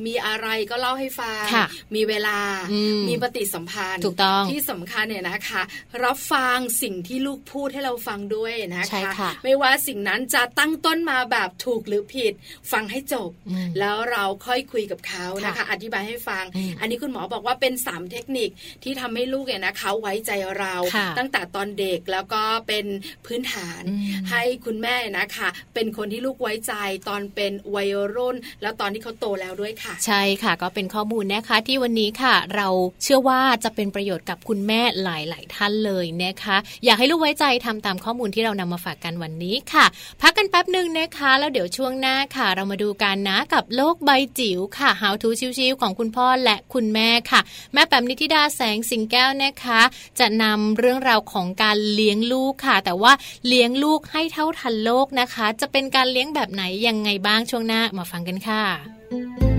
[0.07, 2.39] มีอะไรก็เล่าให้ฟังค่ะมีเวลา
[2.73, 5.63] อืมมีปฏิสัมพันธ์ถูกต้องที่สำคัญเนี่ยนะคะ
[6.05, 12.35] รับฟังสิ่งที่ลูกพูดให้เราฟังด้วยนะคะใช่ค่ะไม่ว่าสิ่งนั้นจะตั้งต้นมาแบบถูกหรือผิด
[12.73, 18.51] ฟังให้จบอืมแล้วเราค่อยคุยกับเขานะคะค่ะอธิบายให้ฟังอืมอันนี้คุณหมอบอกว่าเป็นสามเทคนิค
[18.83, 22.87] ที่ทำให้ลูกเนี่ยนะคะไว้ใจเราค่ะตั้งแต่ตอนเด็กแล้วก็เป็น
[23.27, 26.75] พื้นฐานอืมให้คุณแม่นะคะ เป็นคนที่ลูกไว้ใจ
[27.09, 32.69] ตอนเป็นวัยรุ่น แล้วตอนที่เขาโตแล้วด้วยค่ะ ใช่ค่ะ ก็เป็นข้อมูลนะคะที่วันนี้ค่ะ เรา
[33.03, 39.87] เชื่อว่าจะเป็นประโยชน์กับคุณแม่หลาย ๆ ท่านเลยนะคะ อยากให้ลูกไว้ใจทำตามข้อมูลที่เรานำมาฝากกันวันนี้ค่ะ
[40.21, 47.41] พักกันแป๊บหนึ่งนะคะ แล้วเดี๋ยวช่วงหน้าค่ะ เรามาดูกันนะกับโลกใบจิ๋วค่ะ How to ชิวๆของคุณพ่อและคุณแม่ค่ะ
[47.73, 49.81] แม่แปมนิติดาแสงสิงแก้วนะคะ
[50.19, 53.13] จะนำเรื่องราวของการเลี้ยงลูกค่ะ แต่ว่า
[53.47, 59.56] เลี้ยงลูกให้เท่าทันโลกนะคะ จะเป็นการเลี้ยงแบบไหนยังไงบ้างช่วงหน้ามาฟังกันค่ะ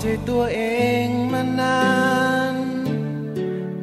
[0.00, 0.62] ใจตัวเอ
[1.04, 1.82] งมานา
[2.52, 2.54] น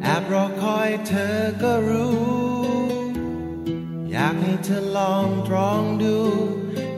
[0.01, 2.23] แอบรอคอยเธอก็รู้
[4.11, 6.17] อยากให้เธอลองตรองดู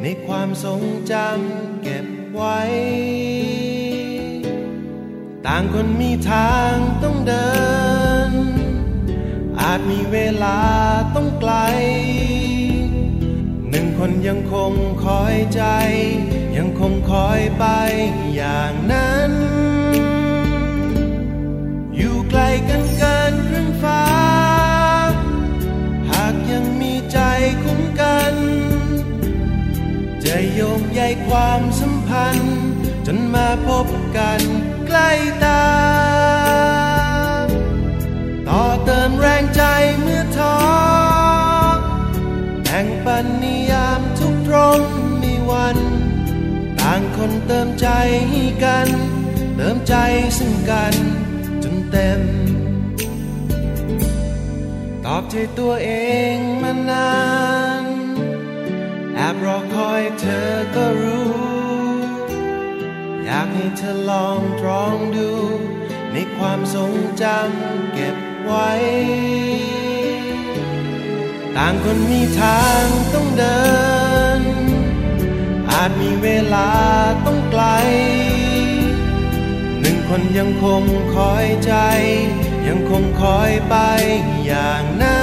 [0.01, 2.59] ในความทรงจำเก็บไว้
[5.45, 7.49] ต่างคนมีทางต้องเดิ
[8.29, 8.31] น
[9.61, 10.59] อาจมีเวลา
[11.15, 11.53] ต้องไกล
[13.69, 14.73] หนึ่งคนยังคง
[15.05, 15.63] คอยใจ
[16.57, 17.65] ยังคงคอยไป
[18.35, 19.04] อย่างนั้น
[22.35, 24.03] กลกันเกินครึ่งฟ้า
[26.09, 27.19] หากยังมีใจ
[27.63, 28.33] คุ้มกัน
[30.25, 32.59] จะโยงใยความสัมพันธ์
[33.05, 34.41] จนมาพบกัน
[34.87, 35.09] ใกล้
[35.43, 35.65] ตา
[38.47, 39.63] ต่อเติมแรงใจ
[39.99, 40.57] เมื่อท้อ
[42.63, 44.81] แบ่งปันนิยามทุกตรง
[45.23, 45.77] มีวัน
[46.79, 47.87] ต่างคนเติมใจ
[48.29, 48.87] ให้กัน
[49.55, 49.95] เติมใจ
[50.37, 51.04] ซึ่งกัน
[55.37, 55.91] ใจตัวเอ
[56.35, 57.15] งมานา
[57.81, 57.83] น
[59.15, 61.35] แอบรอคอยเธอก็รู้
[63.23, 65.31] อยากให้เธอลองตรองดู
[66.13, 68.71] ในความทรงจำเก็บไว้
[71.55, 73.65] ต่างคนมีทางต้องเดิ
[74.39, 74.41] น
[75.71, 76.71] อาจมีเวลา
[77.25, 77.63] ต้องไกล
[79.79, 80.83] หนึ่งคนยังคง
[81.15, 81.73] คอยใจ
[82.67, 83.75] ยังคงคอยไป
[84.45, 85.14] อย่างนั้น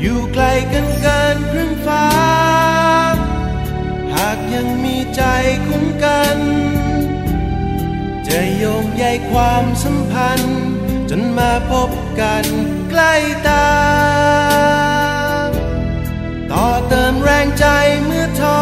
[0.00, 2.06] อยู่ไกลกันเกินครึ่งฟ้า
[4.14, 5.22] หากยังมีใจ
[5.66, 6.38] คุ้มกัน
[8.26, 10.60] จะโยงใยความสัมพันธ์
[11.10, 11.90] จนมาพบ
[12.20, 12.44] กัน
[12.90, 13.14] ใกล้
[13.48, 13.68] ตา
[16.50, 17.66] ต่อเติมแรงใจ
[18.04, 18.60] เมื่อท้อ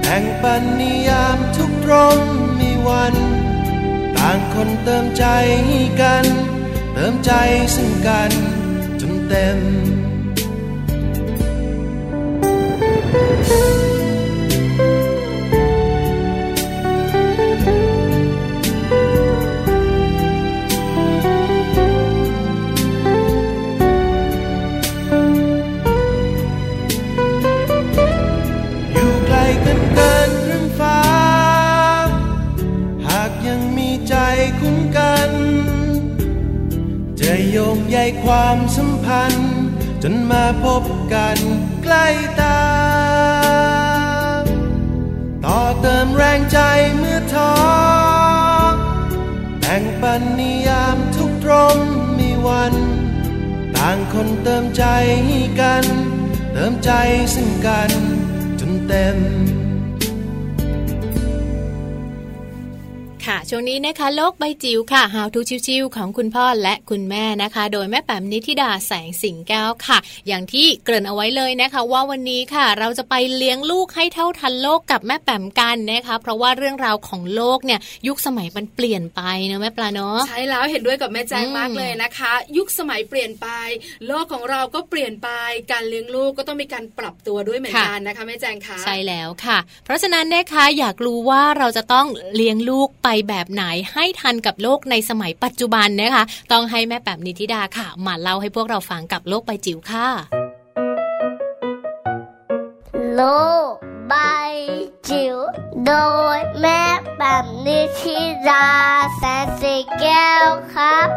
[0.00, 2.18] แบ่งปันนิยามทุกตรง
[2.60, 3.14] มีวัน
[4.16, 5.24] ต่างคนเติมใจ
[6.00, 6.24] กัน
[6.94, 7.32] เติมใจ
[7.74, 8.32] ซึ่งกัน
[9.32, 9.60] จนเต็ม
[28.92, 31.00] อยู่ไกลกันเกินครึ่งฟ้า
[33.06, 34.14] หากยังมีใจ
[34.58, 35.30] คุ้มกัน
[37.20, 39.54] จะโยงใยความสัม พันธ์
[40.02, 40.82] จนมาพบ
[41.14, 41.38] กัน
[41.82, 42.06] ใกล้
[42.40, 42.60] ตา
[45.44, 46.58] ต่อเติมแรงใจ
[46.96, 47.52] เมื่อท้อ
[49.60, 51.76] แบ่งปันนิยามทุกตรง
[52.18, 52.74] มีวัน
[53.76, 54.84] ต่างคนเติมใจ
[55.60, 55.84] กัน
[56.52, 56.90] เติมใจ
[57.34, 57.90] ซึ่งกัน
[58.60, 59.18] จนเต็ม
[63.54, 69.98] ช่วงนี้นะคะโลกใบจิ๋วค่ะ How to ชิวๆของคุณพ่อและคุณแม่นะคะ โดยแม่แป๋มนิธิดาแสงสิงแก้วค่ะ
[70.28, 83.48] อย่างที่เกริ่นเอาไว้เลยนะคะ ว่าวันนี้ค่ะ เราจะไปเลี้ยงลูกให้เท่าทันโลกกับแม่แป๋มกันนะคะ เพราะว่าเรื่องราวของโลกเนี่ย ยุคสมัยมันเปลี่ยนไปเนอะแม่ปลาเนาะใช่แล้วเห็นด้วยกับแม่แจ้งอืมมากเลยนะคะ ยุคสมัยเปลี่ยนไป
[84.06, 85.28] โลกของเราก็เปลี่ยนไป
[85.72, 100.08] การเลี้ยงลูกก็ต้องมีการปรับตัวด้วยเหมือนกันนะคะแม่แจ้งค่ะใช่แล้วค่ะ เพราะฉะนั้นนะคะอยากรู้ว่าเราจะต้องเลี้ยงลูกไปแบบไหนให้ทันกับโลกในสมัยปัจจุบันนะคะ ต้องให้แม่แป๋มนิธิดาค่ะ มาเล่าให้พวกเราฟังกับโลกใบจิ๋วค่ะ
[103.14, 103.22] โล
[103.70, 103.72] ก
[104.08, 104.14] ใบ
[105.08, 105.36] จิ๋ว
[105.86, 105.92] โด
[106.36, 106.82] ยแม่
[107.18, 108.18] แบบนิติ
[108.48, 108.66] ดา
[109.16, 111.08] แสนสีแก้วครับ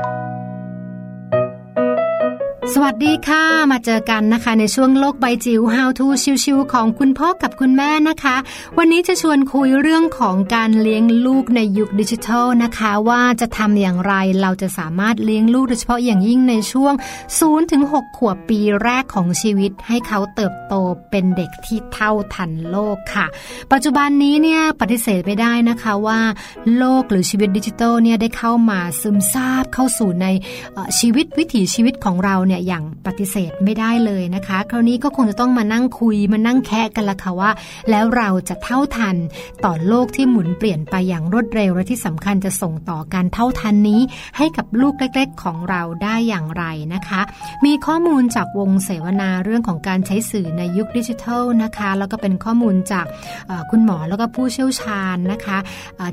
[2.78, 6.06] สวัสดีค่ะ มาเจอกันนะคะในช่วงโลกใบจิ๋ว How to
[6.44, 8.36] ชิวๆของคุณพ่อกับคุณแม่นะคะ
[8.78, 16.94] วันนี้จะชวนคุยเรื่องของการเลี้ยงลูกในยุคดิจิทัลนะคะ ว่าจะทำอย่างไรเราจะสามารถเลี้ยงลูกโดยเฉพาะอย่างยิ่งในช่วง
[17.34, 20.74] 0ถึง6ขวบปีแรกของชีวิต ให้เขาเติบโต
[21.10, 23.26] เป็นเด็กที่เท่าทันโลกค่ะ
[23.72, 26.20] ปัจจุบันนี้เนี่ยปฏิเสธไม่ได้นะคะว่า
[26.78, 30.28] โลกหรือชีวิตดิจิทัลเนี่ยได้เข้ามาซึมซาบเข้าสู่ใน
[31.00, 37.52] ชีวิตวิถีชีวิตของเราเนี่ยอย่างปฏิเสธไม่ได้เลยนะคะ คราวนี้ก็คงจะต้องมานั่งคุยมานั่งแคะกันละค่ะว่า
[37.90, 39.16] แล้วเราจะเท่าทัน
[39.66, 44.02] ต่อโลกที่หมุนเปลี่ยนไปอย่างรวดเร็วและที่สำคัญจะส่งต่อการเท่าทันนี้
[44.38, 46.64] ให้กับลูกเล็กๆของเราได้อย่างไร
[46.94, 47.22] นะคะ
[47.66, 53.06] มีข้อมูลจากวงเสวนาเรื่องของการใช้สื่อในยุคดิจิทัลนะคะ แล้วก็เป็นข้อมูลจาก
[53.72, 55.58] คุณหมอแล้วก็ผู้เชี่ยวชาญนะคะ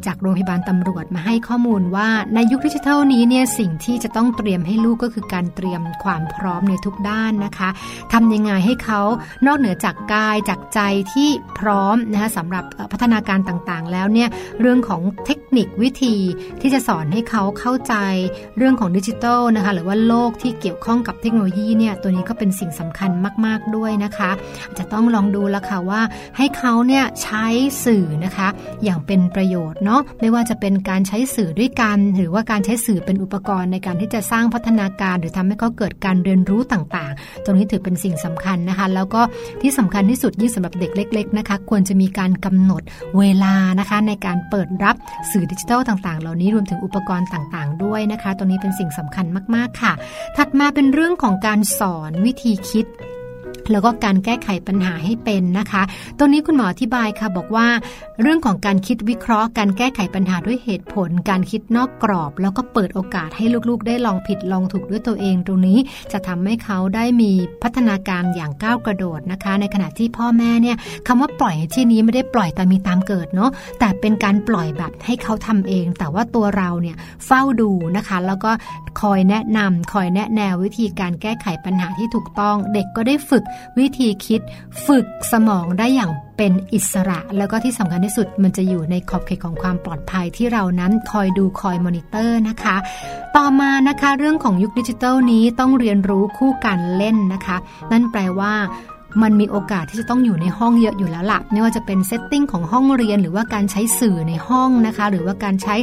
[0.07, 7.69] จากโรงพยาบาลตำรวจมาให้ข้อมูลว่าในยุคดิจิทัลนี้เนี่ยสิ่งที่จะต้องเตรียมให้ลูกก็คือการเตรียมความพร้อมในทุกด้านนะคะ
[8.13, 9.01] ทำยังไงให้เขา
[9.47, 10.81] นอกเหนือจากกายจากใจ
[11.13, 11.29] ที่
[11.59, 14.29] พร้อมนะคะสำหรับพัฒนาการต่างๆ แล้วเนี่ย
[14.61, 16.17] เรื่องของเทคนิควิธี
[16.61, 17.95] ที่จะสอนให้เขาเข้าใจ
[18.59, 23.11] เรื่องของดิจิทัลนะคะหรือว่าโลกที่เกี่ยวข้องกับเทคโนโลยีเนี่ยตัวนี้ก็เป็นสิ่งสำคัญ
[23.45, 24.31] มาก ๆด้วยนะคะ
[24.79, 26.03] จะต้องลองดูแล้วค่ะว่า
[26.37, 27.47] ให้เขาเนี่ยใช้
[27.85, 28.49] สื่อนะคะ
[28.85, 39.21] อย่างเป็นประโยชน์เนาะไม่ว่าจะเป็นการใช้สื่อด้วยกัน หรือว่าการใช้สื่อเป็นอุปกรณ์ในการที่จะสร้างพัฒนาการ หรือทำให้เขาเกิดการเรียนรู้ต่างๆ ตรงนี้ถือเป็นสิ่งสำคัญนะคะ แล้วก็
[39.63, 42.83] ที่สำคัญที่สุดยิ่งสำหรับเด็กเล็ก ๆ นะคะ ควรจะมีการกำหนด
[43.19, 44.97] เวลานะคะ ในการเปิดรับ
[45.33, 49.93] สื่อดิจิทัลต่างๆ เหล่านี้รวมถึงอุปกรณ์ต่างๆ ด้วยนะคะ ตรงนี้เป็นสิ่งสำคัญมากๆค่ะ
[50.37, 52.87] ถัดมาเป็นเรื่องของการสอนวิธีคิด
[53.71, 55.83] แล้วก็การแก้ไขปัญหาให้เป็นนะคะ
[56.19, 57.67] ตรงนี้คุณหมออธิบายค่ะบอกว่า
[58.23, 65.79] เรื่องของการคิดวิเคราะห์ การแก้ไขปัญหาด้วยเหตุผล การคิดนอกกรอบ แล้วก็เปิดโอกาสให้ลูกๆ ได้ลองผิดลองถูกด้วยตัวเอง ตรงนี้
[66.13, 67.33] จะทำให้เขาได้มี
[67.63, 76.97] พัฒนาการอย่างก้าวกระโดดนะคะ ในขณะที่พ่อแม่เนี่ยคำว่าปล่อยที่นี้ไม่ได้ปล่อยตามมีตามเกิดเนาะแต่เป็นการปล่อยแบบให้เขาทำเอง แต่ว่าตัวเราเนี่ย
[77.27, 78.51] เฝ้าดูนะคะ แล้วก็
[79.01, 83.45] คอยแนะนำคอยแนะแนววิธีการแก้ไขปัญหาที่ถูกต้อง เด็กก็ได้ฝึก
[83.79, 84.41] วิธีคิด
[84.87, 92.77] ฝึกสมองได้อย่างเป็นอิสระ แล้วก็ที่สำคัญที่สุดมันจะอยู่ในขอบเขตของความปลอดภัยที่เรานั้นคอยดูคอยมอนิเตอร์นะคะ
[93.37, 97.57] ต่อมานะคะเรื่องของยุคดิจิทัลนี้ต้องเรียนรู้คู่การเล่นนะคะ
[97.93, 98.55] นั่นแปลว่า
[99.23, 105.75] มันมีโอกาสที่จะต้องอยู่ในห้องเยอะอยู่แล้วล่ะไม่ว่าจะเป็น setting ของห้องเรียน หรือว่าการใช้สื่อในห้องนะคะ หรือว่าการใช้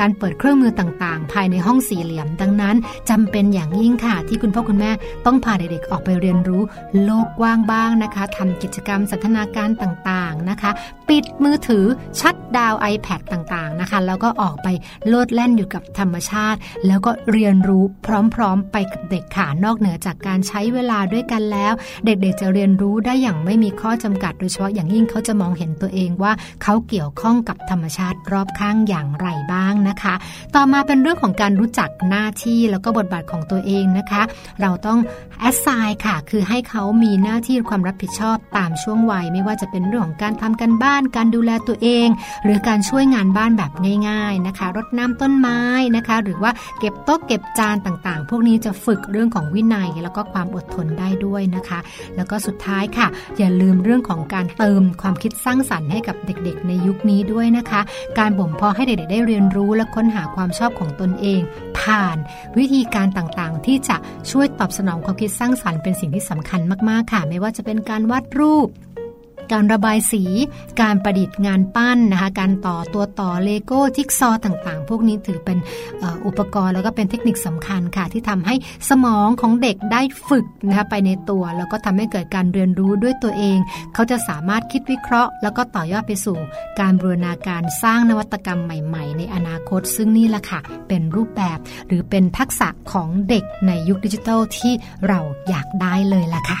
[0.00, 2.76] การเปิดเครื่องมือต่างๆ ภายในห้องสี่เหลี่ยม ดังนั้น
[3.10, 4.90] จำเป็นอย่างยิ่งค่ะที่คุณพ่อคุณแม่
[5.26, 6.62] ต้องพาเด็กๆออกไปเรียนรู้
[7.04, 10.70] โลกกว้างบ้างนะคะทำกิจกรรมสันทนาการต่างๆนะคะ
[11.08, 11.84] ปิดมือถือ
[12.20, 14.68] ชัดดาว iPad ต่างๆนะคะ แล้วก็ออกไป
[15.08, 17.84] โลดแล่นอยู่กับธรรมชาติ แล้วก็เรียนรู้
[18.34, 21.72] พร้อม ๆ ไปกับเด็กค่ะนอกเหนือจากการใช้เวลาด้วยกันแล้ว
[22.06, 30.14] เด็กๆจะเรียนรู้ได้อย่างไม่มีข้อจำกัด โดยเฉพาะอย่างยิ่งเขาจะมองเห็นตัวเองว่าเขาเกี่ยวข้องกับธรรมชาติรอบข้างอย่างไรบ้างนะคะ
[30.54, 34.22] ต่อมาเป็นเรื่องของการรู้จักหน้าที่แล้วก็บทบาทของตัวเองนะคะ
[34.60, 34.98] เราต้อง
[35.40, 42.08] แอสไซน์ค่ะ คือให้เขามีหน้าที่ความรับผิดชอบตามช่วงวัย ไม่ว่าจะเป็นเรื่องของการทำกันบ้าน การดูแลตัวเอง
[42.44, 43.72] หรือการช่วยงานบ้านแบบ
[44.08, 45.60] ง่าย ๆนะคะ รดน้ำต้นไม้
[45.96, 46.50] นะคะ หรือว่า
[46.80, 51.78] เก็บโต๊ะเก็บจานต่างๆ พวกนี้จะฝึกเรื่องของวินัยแล้วก็ความอดทนได้ด้วยนะคะ
[52.16, 53.06] แล้วก็สุดท้ายค่ะ
[53.38, 57.80] อย่าลืมเรื่องของการเติมความคิดสร้างสรรค์ให้กับเด็กๆ ในยุคนี้ด้วยนะคะ
[58.18, 61.40] การบ่มเพาะให้เด็กๆได้เรียนรู้และค้นหาความชอบของตนเอง
[61.78, 62.16] ผ่าน
[62.58, 63.96] วิธีการต่างๆ ที่จะ
[64.30, 68.68] ช่วยตอบสนองความคิดสร้างสรรค์เป็นสิ่งที่สำคัญมากๆค่ะ ไม่ว่าจะเป็นการวาดรูป
[69.52, 70.22] การระบายสี
[70.80, 75.58] การประดิษฐ์งานปั้นนะคะ การต่อตัวต่อเลโก้จิ๊กซอต่างๆ พวกนี้ถือเป็น
[76.26, 78.54] อุปกรณ์แล้วก็เป็นเทคนิคสำคัญค่ะ ที่ทำให้
[78.88, 83.58] สมองของเด็กได้ฝึกนะคะไปในตัว แล้วก็ทำให้เกิดการเรียนรู้ด้วยตัวเอง
[83.94, 86.38] เขาจะสามารถคิดวิเคราะห์ แล้วก็ต่อยอดไปสู่
[86.80, 94.72] การบูรณาการสร้างนวัตกรรมใหม่ ๆ ในอนาคต ซึ่งนี่แหละค่ะเป็นรูปแบบหรือเป็นทักษะของเด็กในยุคดิจิทัลที่
[95.08, 96.60] เราอยากได้เลยล่ะค่ะ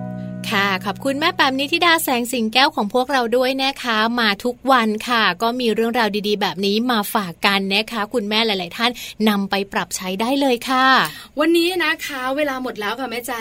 [0.49, 8.91] ค่ะ ขอบคุณแม่แปมนิธิดาแสงสิงแก้วของพวกเราด้วยนะคะ มาทุกวันค่ะ ก็มีเรื่องราวดีๆ แบบนี้มาฝากกันนะคะ คุณแม่หลาย ๆ ท่าน
[9.29, 10.85] นำไปปรับใช้ได้เลยค่ะ
[11.39, 13.39] วันนี้นะคะ เวลาหมดแล้วค่ะแม่แจ้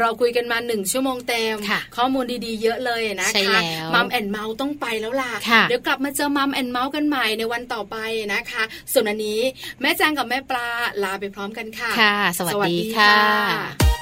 [0.00, 1.54] เราคุยกันมาหนึ่งชั่วโมงเต็ม
[1.96, 3.60] ข้อมูลดีๆ เยอะเลยนะคะ
[3.94, 5.32] มัมแอนเมาส์ต้องไปแล้วล่ะ
[5.68, 7.96] เดี๋ยวกลับมาเจอมัมแอนเมาส์กันใหม่ในวันต่อไป
[8.34, 8.62] นะคะ
[8.92, 9.40] ส่วนอันนี้
[9.80, 10.68] แม่แจ้งกับแม่ปลา
[11.02, 14.01] ลาไปพร้อมกันค่ะค่ะ สวัสดีค่ะ